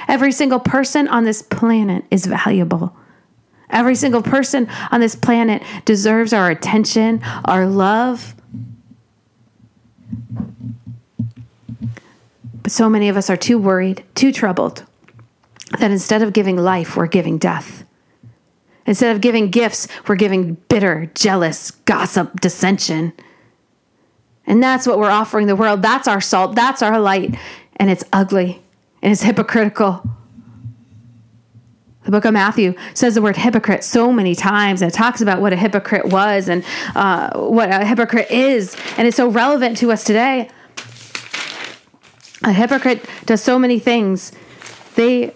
Every 0.09 0.33
single 0.33 0.61
person 0.61 1.09
on 1.09 1.25
this 1.25 1.43
planet 1.43 2.05
is 2.11 2.27
valuable. 2.27 2.97
Every 3.71 3.95
single 3.97 4.23
person 4.23 4.69
on 4.91 5.01
this 5.01 5.17
planet 5.17 5.63
deserves 5.85 6.33
our 6.33 6.51
attention, 6.51 7.21
our 7.45 7.67
love, 7.67 8.37
But 12.67 12.73
so 12.73 12.89
many 12.89 13.09
of 13.09 13.17
us 13.17 13.31
are 13.31 13.37
too 13.37 13.59
worried, 13.59 14.03
too 14.17 14.33
troubled, 14.33 14.85
that 15.79 15.93
instead 15.93 16.21
of 16.23 16.33
giving 16.33 16.57
life, 16.57 16.97
we're 16.97 17.07
giving 17.07 17.39
death. 17.39 17.85
Instead 18.87 19.15
of 19.15 19.23
giving 19.23 19.53
gifts, 19.53 19.87
we're 20.09 20.17
giving 20.17 20.55
bitter, 20.69 21.09
jealous, 21.15 21.71
gossip, 21.71 22.41
dissension. 22.41 23.13
And 24.49 24.61
that's 24.61 24.85
what 24.85 24.99
we're 24.99 25.13
offering 25.13 25.47
the 25.47 25.55
world. 25.55 25.81
That's 25.81 26.09
our 26.09 26.21
salt, 26.21 26.57
that's 26.57 26.83
our 26.83 26.99
light. 26.99 27.39
And 27.77 27.89
it's 27.89 28.03
ugly 28.13 28.65
and 29.01 29.13
it's 29.13 29.23
hypocritical. 29.23 30.03
The 32.03 32.11
book 32.11 32.25
of 32.25 32.33
Matthew 32.33 32.75
says 32.95 33.15
the 33.15 33.23
word 33.23 33.37
hypocrite 33.37 33.85
so 33.85 34.13
many 34.13 34.35
times 34.35 34.83
and 34.83 34.91
it 34.91 34.95
talks 34.95 35.21
about 35.21 35.41
what 35.41 35.53
a 35.53 35.57
hypocrite 35.57 36.07
was 36.07 36.49
and 36.49 36.65
uh, 36.97 37.39
what 37.39 37.71
a 37.71 37.85
hypocrite 37.85 38.29
is. 38.33 38.77
And 38.99 39.07
it's 39.07 39.17
so 39.17 39.29
relevant 39.29 39.77
to 39.77 39.93
us 39.93 40.03
today. 40.03 40.51
A 42.45 42.53
hypocrite 42.53 43.05
does 43.25 43.43
so 43.43 43.59
many 43.59 43.79
things. 43.79 44.33
They 44.95 45.35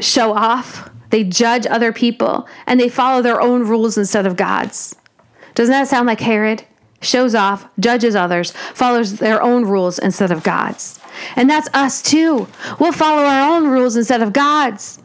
show 0.00 0.32
off, 0.32 0.90
they 1.10 1.24
judge 1.24 1.66
other 1.66 1.92
people, 1.92 2.48
and 2.66 2.80
they 2.80 2.88
follow 2.88 3.22
their 3.22 3.40
own 3.40 3.62
rules 3.66 3.96
instead 3.96 4.26
of 4.26 4.36
God's. 4.36 4.96
Doesn't 5.54 5.72
that 5.72 5.88
sound 5.88 6.06
like 6.06 6.20
Herod? 6.20 6.64
Shows 7.00 7.34
off, 7.34 7.68
judges 7.78 8.16
others, 8.16 8.52
follows 8.72 9.18
their 9.18 9.42
own 9.42 9.64
rules 9.64 9.98
instead 9.98 10.30
of 10.30 10.42
God's. 10.42 10.98
And 11.36 11.48
that's 11.48 11.68
us 11.74 12.02
too. 12.02 12.48
We'll 12.80 12.92
follow 12.92 13.24
our 13.24 13.54
own 13.54 13.68
rules 13.68 13.96
instead 13.96 14.22
of 14.22 14.32
God's. 14.32 14.98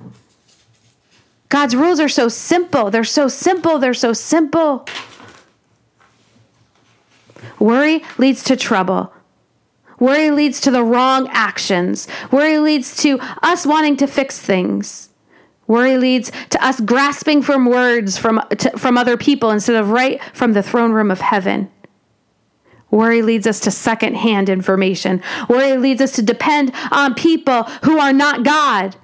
God's 1.50 1.76
rules 1.76 2.00
are 2.00 2.10
so 2.10 2.30
simple. 2.30 2.90
They're 2.90 3.04
so 3.04 3.28
simple. 3.28 3.80
They're 3.80 3.94
so 3.94 4.14
simple. 4.14 4.88
Worry 7.60 8.04
leads 8.18 8.44
to 8.46 8.56
trouble. 8.56 9.12
Worry 10.00 10.32
leads 10.32 10.62
to 10.62 10.72
the 10.72 10.84
wrong 10.84 11.28
actions. 11.30 12.08
Worry 12.32 12.60
leads 12.60 12.96
to 12.98 13.20
us 13.42 13.66
wanting 13.66 13.98
to 13.98 14.08
fix 14.08 14.40
things. 14.40 15.10
Worry 15.68 15.98
leads 15.98 16.32
to 16.50 16.66
us 16.66 16.80
grasping 16.80 17.42
from 17.42 17.66
words 17.66 18.18
from, 18.18 18.42
to, 18.58 18.72
from 18.78 18.98
other 18.98 19.18
people 19.18 19.52
instead 19.52 19.76
of 19.76 19.92
right 19.92 20.20
from 20.34 20.54
the 20.54 20.64
throne 20.64 20.94
room 20.94 21.12
of 21.12 21.22
heaven. 21.22 21.70
Worry 22.92 23.22
leads 23.22 23.46
us 23.46 23.60
to 23.62 23.72
secondhand 23.72 24.50
information. 24.50 25.22
Worry 25.48 25.78
leads 25.78 26.02
us 26.02 26.14
to 26.14 26.24
depend 26.24 26.72
on 26.92 27.14
people 27.14 27.64
who 27.84 28.00
are 28.00 28.14
not 28.14 28.44
God. 28.44 28.96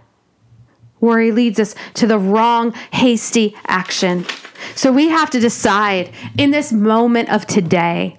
Worry 0.99 1.31
leads 1.31 1.59
us 1.59 1.75
to 1.95 2.07
the 2.07 2.17
wrong, 2.17 2.73
hasty 2.91 3.55
action. 3.67 4.25
So 4.73 4.91
we 4.91 5.09
have 5.09 5.29
to 5.31 5.39
decide 5.39 6.11
in 6.35 6.49
this 6.49 6.71
moment 6.71 7.29
of 7.31 7.45
today 7.45 8.17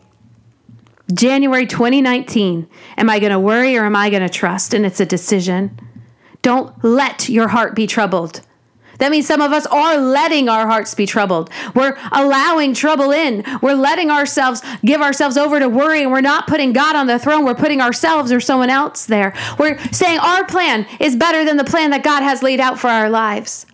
January 1.12 1.66
2019. 1.66 2.68
Am 2.96 3.10
I 3.10 3.18
going 3.18 3.32
to 3.32 3.38
worry 3.38 3.76
or 3.76 3.84
am 3.84 3.96
I 3.96 4.10
going 4.10 4.22
to 4.22 4.28
trust? 4.28 4.74
And 4.74 4.84
it's 4.84 5.00
a 5.00 5.06
decision. 5.06 5.78
Don't 6.42 6.82
let 6.84 7.28
your 7.28 7.48
heart 7.48 7.74
be 7.74 7.86
troubled. 7.86 8.42
That 8.98 9.10
means 9.10 9.26
some 9.26 9.42
of 9.42 9.52
us 9.52 9.66
are 9.66 9.98
letting 9.98 10.48
our 10.48 10.66
hearts 10.66 10.94
be 10.94 11.06
troubled. 11.06 11.50
We're 11.74 11.96
allowing 12.12 12.72
trouble 12.72 13.10
in. 13.10 13.44
We're 13.60 13.74
letting 13.74 14.10
ourselves 14.10 14.62
give 14.84 15.02
ourselves 15.02 15.36
over 15.36 15.58
to 15.58 15.68
worry 15.68 16.02
and 16.02 16.10
we're 16.10 16.20
not 16.20 16.46
putting 16.46 16.72
God 16.72 16.96
on 16.96 17.06
the 17.06 17.18
throne. 17.18 17.44
We're 17.44 17.54
putting 17.54 17.80
ourselves 17.80 18.32
or 18.32 18.40
someone 18.40 18.70
else 18.70 19.06
there. 19.06 19.34
We're 19.58 19.78
saying 19.92 20.18
our 20.20 20.46
plan 20.46 20.86
is 20.98 21.14
better 21.14 21.44
than 21.44 21.56
the 21.56 21.64
plan 21.64 21.90
that 21.90 22.04
God 22.04 22.22
has 22.22 22.42
laid 22.42 22.60
out 22.60 22.78
for 22.78 22.88
our 22.88 23.10
lives. 23.10 23.66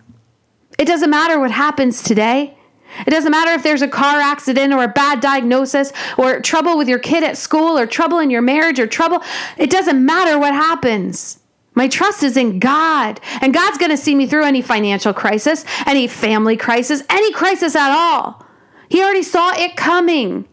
It 0.77 0.85
doesn't 0.85 1.09
matter 1.09 1.39
what 1.39 1.51
happens 1.51 2.03
today. 2.03 2.57
It 3.05 3.09
doesn't 3.09 3.31
matter 3.31 3.51
if 3.51 3.63
there's 3.63 3.81
a 3.81 3.87
car 3.87 4.19
accident 4.21 4.73
or 4.73 4.83
a 4.83 4.87
bad 4.87 5.19
diagnosis 5.19 5.91
or 6.17 6.39
trouble 6.39 6.77
with 6.77 6.87
your 6.87 6.99
kid 6.99 7.23
at 7.23 7.37
school 7.37 7.77
or 7.77 7.85
trouble 7.85 8.19
in 8.19 8.29
your 8.29 8.41
marriage 8.41 8.79
or 8.79 8.87
trouble. 8.87 9.21
It 9.57 9.69
doesn't 9.69 10.05
matter 10.05 10.37
what 10.39 10.53
happens. 10.53 11.39
My 11.75 11.87
trust 11.87 12.23
is 12.23 12.37
in 12.37 12.59
God. 12.59 13.19
And 13.41 13.53
God's 13.53 13.77
going 13.77 13.91
to 13.91 13.97
see 13.97 14.15
me 14.15 14.27
through 14.27 14.45
any 14.45 14.61
financial 14.61 15.13
crisis, 15.13 15.65
any 15.85 16.07
family 16.07 16.55
crisis, 16.55 17.03
any 17.09 17.31
crisis 17.33 17.75
at 17.75 17.91
all. 17.91 18.45
He 18.89 19.01
already 19.01 19.23
saw 19.23 19.51
it 19.55 19.75
coming. 19.75 20.47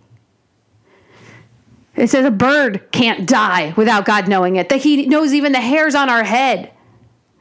It 1.94 2.08
says 2.08 2.24
a 2.24 2.30
bird 2.30 2.90
can't 2.92 3.28
die 3.28 3.74
without 3.76 4.06
God 4.06 4.28
knowing 4.28 4.56
it, 4.56 4.70
that 4.70 4.80
He 4.80 5.04
knows 5.06 5.34
even 5.34 5.52
the 5.52 5.60
hairs 5.60 5.94
on 5.94 6.08
our 6.08 6.24
head. 6.24 6.72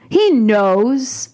He 0.09 0.31
knows. 0.31 1.29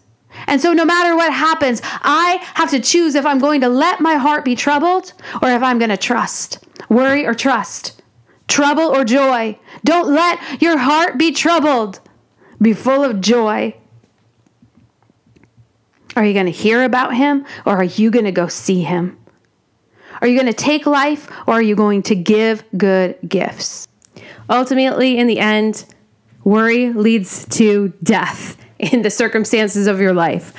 And 0.47 0.61
so, 0.61 0.73
no 0.73 0.85
matter 0.85 1.15
what 1.15 1.33
happens, 1.33 1.81
I 1.83 2.39
have 2.55 2.69
to 2.71 2.79
choose 2.79 3.15
if 3.15 3.25
I'm 3.25 3.39
going 3.39 3.61
to 3.61 3.69
let 3.69 3.99
my 3.99 4.15
heart 4.15 4.45
be 4.45 4.55
troubled 4.55 5.13
or 5.41 5.49
if 5.49 5.63
I'm 5.63 5.79
going 5.79 5.89
to 5.89 5.97
trust. 5.97 6.59
Worry 6.89 7.25
or 7.25 7.33
trust. 7.33 8.01
Trouble 8.47 8.83
or 8.83 9.03
joy. 9.03 9.57
Don't 9.83 10.13
let 10.13 10.61
your 10.61 10.77
heart 10.77 11.17
be 11.17 11.31
troubled. 11.31 11.99
Be 12.61 12.73
full 12.73 13.03
of 13.03 13.21
joy. 13.21 13.75
Are 16.15 16.23
you 16.23 16.33
going 16.33 16.45
to 16.45 16.51
hear 16.51 16.83
about 16.83 17.15
him 17.15 17.45
or 17.65 17.77
are 17.77 17.83
you 17.83 18.09
going 18.09 18.25
to 18.25 18.31
go 18.31 18.47
see 18.47 18.81
him? 18.83 19.17
Are 20.21 20.27
you 20.27 20.39
going 20.39 20.51
to 20.51 20.57
take 20.57 20.85
life 20.85 21.29
or 21.45 21.55
are 21.55 21.61
you 21.61 21.75
going 21.75 22.03
to 22.03 22.15
give 22.15 22.63
good 22.77 23.17
gifts? 23.27 23.87
Ultimately, 24.49 25.17
in 25.17 25.27
the 25.27 25.39
end, 25.39 25.85
worry 26.43 26.93
leads 26.93 27.45
to 27.57 27.89
death 28.01 28.64
in 28.79 29.01
the 29.01 29.09
circumstances 29.09 29.87
of 29.87 29.99
your 29.99 30.13
life. 30.13 30.53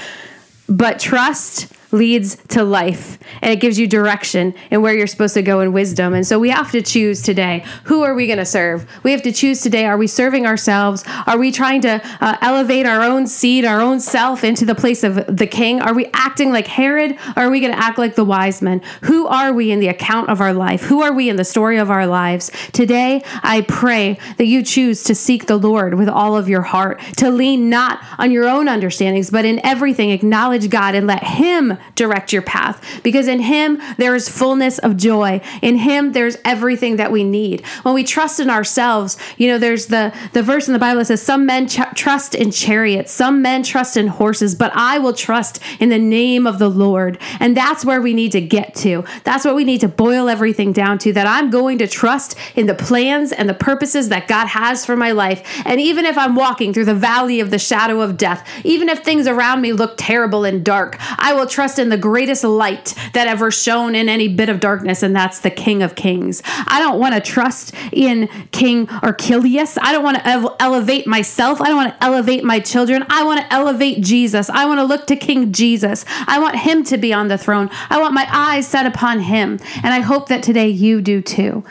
But 0.69 0.99
trust 0.99 1.73
leads 1.93 2.37
to 2.49 2.63
life 2.63 3.19
and 3.43 3.53
it 3.53 3.61
gives 3.61 3.79
you 3.79 3.87
direction 3.87 4.55
and 4.71 4.83
where 4.83 4.95
you're 4.95 5.07
supposed 5.07 5.35
to 5.35 5.43
go 5.43 5.61
in 5.61 5.73
wisdom. 5.73 6.15
And 6.15 6.27
so 6.27 6.39
we 6.39 6.51
have 6.51 6.71
to 6.73 6.83
choose 6.83 7.23
today 7.23 7.65
who 7.85 8.03
are 8.03 8.15
we 8.15 8.27
going 8.27 8.39
to 8.39 8.45
serve? 8.47 8.87
We 9.03 9.13
have 9.13 9.23
to 9.23 9.33
choose 9.33 9.61
today 9.61 9.87
are 9.87 9.97
we 9.97 10.07
serving 10.07 10.47
ourselves? 10.47 11.05
Are 11.27 11.39
we 11.39 11.53
trying 11.53 11.81
to 11.83 12.01
uh, 12.21 12.37
elevate 12.41 12.87
our 12.87 13.03
own 13.03 13.27
seed, 13.27 13.65
our 13.65 13.81
own 13.81 14.01
self 14.01 14.45
into 14.45 14.65
the 14.65 14.75
place 14.75 15.05
of 15.05 15.37
the 15.37 15.47
king? 15.47 15.81
Are 15.81 15.95
we 15.95 16.07
acting 16.13 16.51
like 16.51 16.67
Herod 16.67 17.17
are 17.37 17.51
we 17.51 17.61
going 17.61 17.73
to 17.73 17.79
act 17.79 17.99
like 17.99 18.15
the 18.15 18.25
wise 18.25 18.63
men? 18.63 18.81
Who 19.03 19.27
are 19.27 19.53
we 19.53 19.71
in 19.71 19.81
the 19.81 19.89
account 19.89 20.29
of 20.29 20.41
our 20.41 20.53
life? 20.53 20.83
Who 20.83 21.03
are 21.03 21.13
we 21.13 21.29
in 21.29 21.37
the 21.37 21.45
story 21.45 21.79
of 21.79 21.91
our 21.91 22.07
lives? 22.07 22.51
Today, 22.73 23.23
I 23.43 23.63
pray 23.63 24.19
that 24.39 24.47
you 24.47 24.63
choose 24.63 25.03
to 25.05 25.15
seek 25.15 25.47
the 25.47 25.57
Lord 25.57 25.95
with 25.95 26.09
all 26.09 26.37
of 26.37 26.49
your 26.49 26.63
heart, 26.63 27.01
to 27.19 27.31
lean 27.31 27.69
not 27.69 28.01
on 28.19 28.31
your 28.31 28.49
own 28.49 28.69
understandings, 28.69 29.31
but 29.31 29.45
in 29.45 29.65
everything 29.65 30.11
acknowledge 30.11 30.71
God 30.71 30.95
and 30.95 31.07
let 31.07 31.25
Him 31.25 31.76
direct 31.95 32.33
your 32.33 32.43
path 32.43 33.01
because 33.03 33.29
in 33.29 33.41
Him 33.41 33.81
there 33.99 34.15
is 34.15 34.29
fullness 34.29 34.79
of 34.79 34.97
joy. 34.97 35.41
In 35.63 35.77
Him 35.77 36.13
there's 36.13 36.37
everything 36.45 36.97
that 36.97 37.13
we 37.13 37.25
need. 37.25 37.65
When 37.83 37.95
we 37.95 38.05
trust 38.05 38.41
in 38.41 38.51
ourselves, 38.51 39.17
you 39.37 39.49
know, 39.49 39.59
there's 39.59 39.87
the, 39.87 40.15
the 40.33 40.43
verse 40.43 40.67
in 40.67 40.73
the 40.73 40.79
Bible 40.79 40.99
that 41.01 41.07
says, 41.07 41.23
Some 41.23 41.47
men 41.47 41.69
ch- 41.69 41.81
trust 41.95 42.35
in 42.35 42.51
chariots, 42.51 43.13
some 43.13 43.43
men 43.43 43.63
trust 43.63 43.97
in 43.97 44.07
horses, 44.07 44.55
but 44.55 44.73
I 44.75 44.99
will 44.99 45.13
trust 45.13 45.61
in 45.81 45.89
the 45.89 45.99
name 45.99 46.47
of 46.47 46.59
the 46.59 46.69
Lord. 46.69 47.19
And 47.41 47.57
that's 47.57 47.85
where 47.85 48.01
we 48.01 48.15
need 48.15 48.33
to 48.33 48.41
get 48.41 48.75
to. 48.77 49.05
That's 49.25 49.45
what 49.45 49.55
we 49.55 49.65
need 49.65 49.81
to 49.81 49.89
boil 49.89 50.29
everything 50.29 50.73
down 50.73 50.99
to 50.99 51.13
that 51.13 51.27
I'm 51.27 51.51
going 51.51 51.79
to 51.79 51.87
trust 51.87 52.37
in 52.55 52.67
the 52.67 52.75
plans 52.75 53.33
and 53.33 53.49
the 53.49 53.55
purposes 53.55 54.09
that 54.09 54.29
God 54.29 54.47
has 54.47 54.85
for 54.85 54.97
my 54.97 55.13
life. 55.13 55.43
And 55.65 55.81
even 55.81 56.05
if 56.05 56.17
I'm 56.17 56.35
walking 56.35 56.73
through 56.73 56.85
the 56.85 56.95
valley 56.95 57.41
of 57.41 57.51
the 57.51 57.59
shadow 57.59 58.01
of 58.01 58.17
death, 58.17 58.49
even 58.65 58.89
if 58.89 59.01
things 59.01 59.27
around 59.27 59.61
me 59.61 59.73
look 59.73 59.95
terrible 59.97 60.45
and 60.45 60.65
dark, 60.65 60.97
I 61.19 61.33
will 61.35 61.47
trust 61.47 61.66
trust 61.67 61.81
in 61.81 61.89
the 61.89 61.97
greatest 61.97 62.45
light 62.45 62.95
that 63.13 63.27
ever 63.27 63.51
shone 63.51 63.97
in 63.97 64.09
any 64.09 64.29
bit 64.29 64.49
of 64.49 64.61
darkness, 64.61 65.03
and 65.03 65.17
that's 65.17 65.41
the 65.41 65.51
King 65.51 65.83
of 65.83 65.97
Kings. 65.97 66.41
I 66.47 66.79
don't 66.79 67.01
want 67.01 67.17
to 67.17 67.21
trust 67.21 67.75
in 67.91 68.29
King 68.53 68.89
Archelaus. 69.03 69.77
I 69.77 69.91
don't 69.91 70.05
want 70.05 70.17
to 70.19 70.25
ev- 70.29 70.55
elevate 70.61 71.09
myself. 71.09 71.61
I 71.61 71.67
don't 71.67 71.77
want 71.77 71.93
to 71.93 72.05
elevate 72.05 72.45
my 72.45 72.61
children. 72.61 73.05
I 73.09 73.25
want 73.25 73.41
to 73.41 73.53
elevate 73.53 74.01
Jesus. 74.01 74.49
I 74.49 74.65
want 74.67 74.79
to 74.79 74.85
look 74.85 75.09
to 75.09 75.17
King 75.17 75.51
Jesus. 75.51 76.05
I 76.29 76.39
want 76.39 76.55
him 76.55 76.85
to 76.85 76.97
be 76.99 77.13
on 77.13 77.27
the 77.27 77.37
throne. 77.37 77.69
I 77.91 78.01
want 78.01 78.15
my 78.15 78.29
eyes 78.31 78.69
set 78.69 78.87
upon 78.87 79.19
him. 79.19 79.59
And 79.83 79.93
I 79.93 80.03
hope 80.03 80.29
that 80.29 80.45
today 80.45 80.69
you 80.69 81.01
do 81.03 81.21
too. 81.21 81.65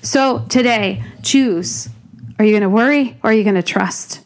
So 0.00 0.46
today, 0.48 1.04
choose. 1.22 1.90
Are 2.38 2.44
you 2.46 2.52
going 2.52 2.62
to 2.62 2.70
worry 2.70 3.18
or 3.22 3.28
are 3.28 3.34
you 3.34 3.44
going 3.44 3.56
to 3.56 3.62
trust? 3.62 4.25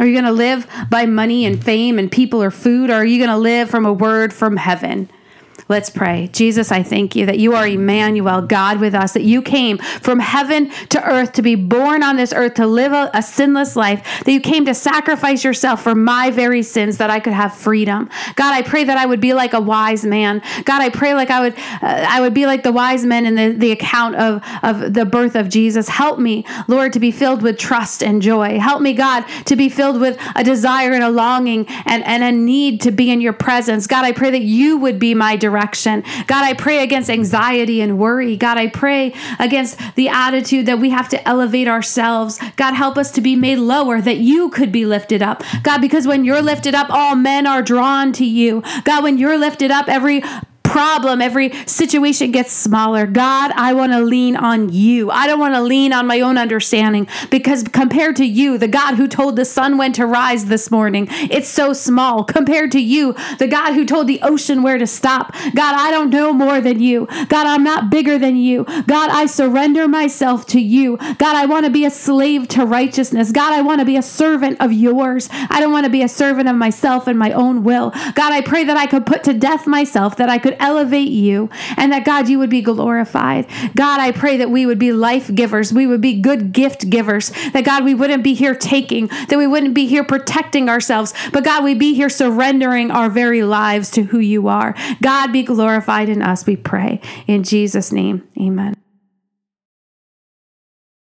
Are 0.00 0.06
you 0.06 0.12
going 0.12 0.24
to 0.24 0.32
live 0.32 0.66
by 0.90 1.06
money 1.06 1.44
and 1.44 1.62
fame 1.62 1.98
and 1.98 2.10
people 2.10 2.42
or 2.42 2.50
food, 2.50 2.90
or 2.90 2.94
are 2.94 3.04
you 3.04 3.18
going 3.18 3.30
to 3.30 3.36
live 3.36 3.68
from 3.68 3.86
a 3.86 3.92
word 3.92 4.32
from 4.32 4.56
heaven? 4.56 5.10
Let's 5.68 5.90
pray. 5.90 6.28
Jesus, 6.32 6.72
I 6.72 6.82
thank 6.82 7.14
you 7.14 7.26
that 7.26 7.38
you 7.38 7.54
are 7.54 7.66
Emmanuel, 7.66 8.40
God 8.40 8.80
with 8.80 8.94
us, 8.94 9.12
that 9.12 9.24
you 9.24 9.42
came 9.42 9.76
from 9.78 10.18
heaven 10.18 10.70
to 10.90 11.04
earth 11.04 11.32
to 11.32 11.42
be 11.42 11.56
born 11.56 12.02
on 12.02 12.16
this 12.16 12.32
earth, 12.32 12.54
to 12.54 12.66
live 12.66 12.92
a, 12.92 13.10
a, 13.12 13.22
sinless 13.22 13.76
life, 13.76 14.02
that 14.24 14.32
you 14.32 14.40
came 14.40 14.64
to 14.64 14.74
sacrifice 14.74 15.44
yourself 15.44 15.82
for 15.82 15.94
my 15.94 16.30
very 16.30 16.62
sins, 16.62 16.96
that 16.98 17.10
I 17.10 17.20
could 17.20 17.34
have 17.34 17.54
freedom. 17.54 18.08
God, 18.36 18.54
I 18.54 18.62
pray 18.62 18.84
that 18.84 18.96
I 18.96 19.04
would 19.04 19.20
be 19.20 19.34
like 19.34 19.52
a 19.52 19.60
wise 19.60 20.06
man. 20.06 20.40
God, 20.64 20.80
I 20.80 20.88
pray 20.88 21.12
like 21.14 21.30
I 21.30 21.40
would, 21.40 21.58
uh, 21.58 22.06
I 22.08 22.20
would 22.20 22.32
be 22.32 22.46
like 22.46 22.62
the 22.62 22.72
wise 22.72 23.04
men 23.04 23.26
in 23.26 23.34
the, 23.34 23.52
the 23.52 23.72
account 23.72 24.14
of, 24.16 24.42
of 24.62 24.94
the 24.94 25.04
birth 25.04 25.34
of 25.34 25.50
Jesus. 25.50 25.88
Help 25.88 26.18
me, 26.18 26.46
Lord, 26.66 26.94
to 26.94 27.00
be 27.00 27.10
filled 27.10 27.42
with 27.42 27.58
trust 27.58 28.02
and 28.02 28.22
joy. 28.22 28.58
Help 28.58 28.80
me, 28.80 28.94
God, 28.94 29.24
to 29.44 29.56
be 29.56 29.68
filled 29.68 30.00
with 30.00 30.18
a 30.34 30.42
desire 30.42 30.92
and 30.92 31.04
a 31.04 31.10
longing 31.10 31.66
and, 31.84 32.02
and 32.04 32.22
a 32.22 32.32
need 32.32 32.80
to 32.82 32.90
be 32.90 33.10
in 33.10 33.20
your 33.20 33.34
presence. 33.34 33.86
God, 33.86 34.06
I 34.06 34.12
pray 34.12 34.30
that 34.30 34.42
you 34.42 34.78
would 34.78 34.98
be 34.98 35.14
my 35.14 35.36
direction 35.36 35.47
direction. 35.48 36.04
God, 36.26 36.44
I 36.44 36.52
pray 36.54 36.82
against 36.82 37.08
anxiety 37.08 37.80
and 37.80 37.98
worry. 37.98 38.36
God, 38.36 38.58
I 38.58 38.68
pray 38.68 39.14
against 39.38 39.78
the 39.94 40.08
attitude 40.08 40.66
that 40.66 40.78
we 40.78 40.90
have 40.90 41.08
to 41.10 41.28
elevate 41.28 41.68
ourselves. 41.68 42.38
God, 42.56 42.74
help 42.74 42.98
us 42.98 43.10
to 43.12 43.20
be 43.20 43.34
made 43.34 43.58
lower 43.58 44.00
that 44.00 44.18
you 44.18 44.50
could 44.50 44.70
be 44.70 44.84
lifted 44.84 45.22
up. 45.22 45.42
God, 45.62 45.80
because 45.80 46.06
when 46.06 46.24
you're 46.24 46.42
lifted 46.42 46.74
up, 46.74 46.90
all 46.90 47.14
men 47.14 47.46
are 47.46 47.62
drawn 47.62 48.12
to 48.12 48.24
you. 48.24 48.62
God, 48.84 49.02
when 49.02 49.16
you're 49.18 49.38
lifted 49.38 49.70
up, 49.70 49.88
every 49.88 50.22
problem, 50.68 51.22
every 51.22 51.52
situation 51.66 52.30
gets 52.30 52.52
smaller. 52.52 53.06
God, 53.06 53.52
I 53.54 53.72
want 53.72 53.92
to 53.92 54.00
lean 54.00 54.36
on 54.36 54.68
you. 54.68 55.10
I 55.10 55.26
don't 55.26 55.40
want 55.40 55.54
to 55.54 55.62
lean 55.62 55.92
on 55.92 56.06
my 56.06 56.20
own 56.20 56.36
understanding 56.36 57.08
because 57.30 57.62
compared 57.62 58.16
to 58.16 58.26
you, 58.26 58.58
the 58.58 58.68
God 58.68 58.96
who 58.96 59.08
told 59.08 59.36
the 59.36 59.46
sun 59.46 59.78
when 59.78 59.92
to 59.94 60.06
rise 60.06 60.44
this 60.46 60.70
morning, 60.70 61.08
it's 61.10 61.48
so 61.48 61.72
small. 61.72 62.22
Compared 62.22 62.70
to 62.72 62.80
you, 62.80 63.14
the 63.38 63.48
God 63.48 63.72
who 63.72 63.86
told 63.86 64.06
the 64.06 64.20
ocean 64.22 64.62
where 64.62 64.76
to 64.76 64.86
stop, 64.86 65.32
God, 65.54 65.74
I 65.74 65.90
don't 65.90 66.10
know 66.10 66.32
more 66.34 66.60
than 66.60 66.80
you. 66.80 67.06
God, 67.28 67.46
I'm 67.46 67.64
not 67.64 67.90
bigger 67.90 68.18
than 68.18 68.36
you. 68.36 68.64
God, 68.64 69.10
I 69.10 69.26
surrender 69.26 69.88
myself 69.88 70.46
to 70.48 70.60
you. 70.60 70.98
God, 71.16 71.34
I 71.34 71.46
want 71.46 71.64
to 71.64 71.70
be 71.70 71.86
a 71.86 71.90
slave 71.90 72.46
to 72.48 72.66
righteousness. 72.66 73.32
God, 73.32 73.54
I 73.54 73.62
want 73.62 73.80
to 73.80 73.86
be 73.86 73.96
a 73.96 74.02
servant 74.02 74.60
of 74.60 74.72
yours. 74.72 75.28
I 75.32 75.60
don't 75.60 75.72
want 75.72 75.84
to 75.84 75.90
be 75.90 76.02
a 76.02 76.08
servant 76.08 76.48
of 76.48 76.56
myself 76.56 77.06
and 77.06 77.18
my 77.18 77.32
own 77.32 77.64
will. 77.64 77.90
God, 78.14 78.32
I 78.32 78.42
pray 78.42 78.64
that 78.64 78.76
I 78.76 78.86
could 78.86 79.06
put 79.06 79.24
to 79.24 79.32
death 79.32 79.66
myself, 79.66 80.16
that 80.16 80.28
I 80.28 80.38
could 80.38 80.57
elevate 80.60 81.10
you, 81.10 81.50
and 81.76 81.92
that 81.92 82.04
God, 82.04 82.28
you 82.28 82.38
would 82.38 82.50
be 82.50 82.62
glorified. 82.62 83.46
God, 83.74 84.00
I 84.00 84.12
pray 84.12 84.36
that 84.38 84.50
we 84.50 84.66
would 84.66 84.78
be 84.78 84.92
life 84.92 85.34
givers. 85.34 85.72
We 85.72 85.86
would 85.86 86.00
be 86.00 86.20
good 86.20 86.52
gift 86.52 86.90
givers. 86.90 87.30
That 87.52 87.64
God, 87.64 87.84
we 87.84 87.94
wouldn't 87.94 88.24
be 88.24 88.34
here 88.34 88.54
taking, 88.54 89.08
that 89.28 89.38
we 89.38 89.46
wouldn't 89.46 89.74
be 89.74 89.86
here 89.86 90.04
protecting 90.04 90.68
ourselves, 90.68 91.14
but 91.32 91.44
God, 91.44 91.64
we'd 91.64 91.78
be 91.78 91.94
here 91.94 92.08
surrendering 92.08 92.90
our 92.90 93.08
very 93.08 93.42
lives 93.42 93.90
to 93.92 94.02
who 94.02 94.18
you 94.18 94.48
are. 94.48 94.74
God, 95.02 95.32
be 95.32 95.42
glorified 95.42 96.08
in 96.08 96.22
us, 96.22 96.46
we 96.46 96.56
pray. 96.56 97.00
In 97.26 97.42
Jesus' 97.42 97.92
name, 97.92 98.26
amen. 98.40 98.74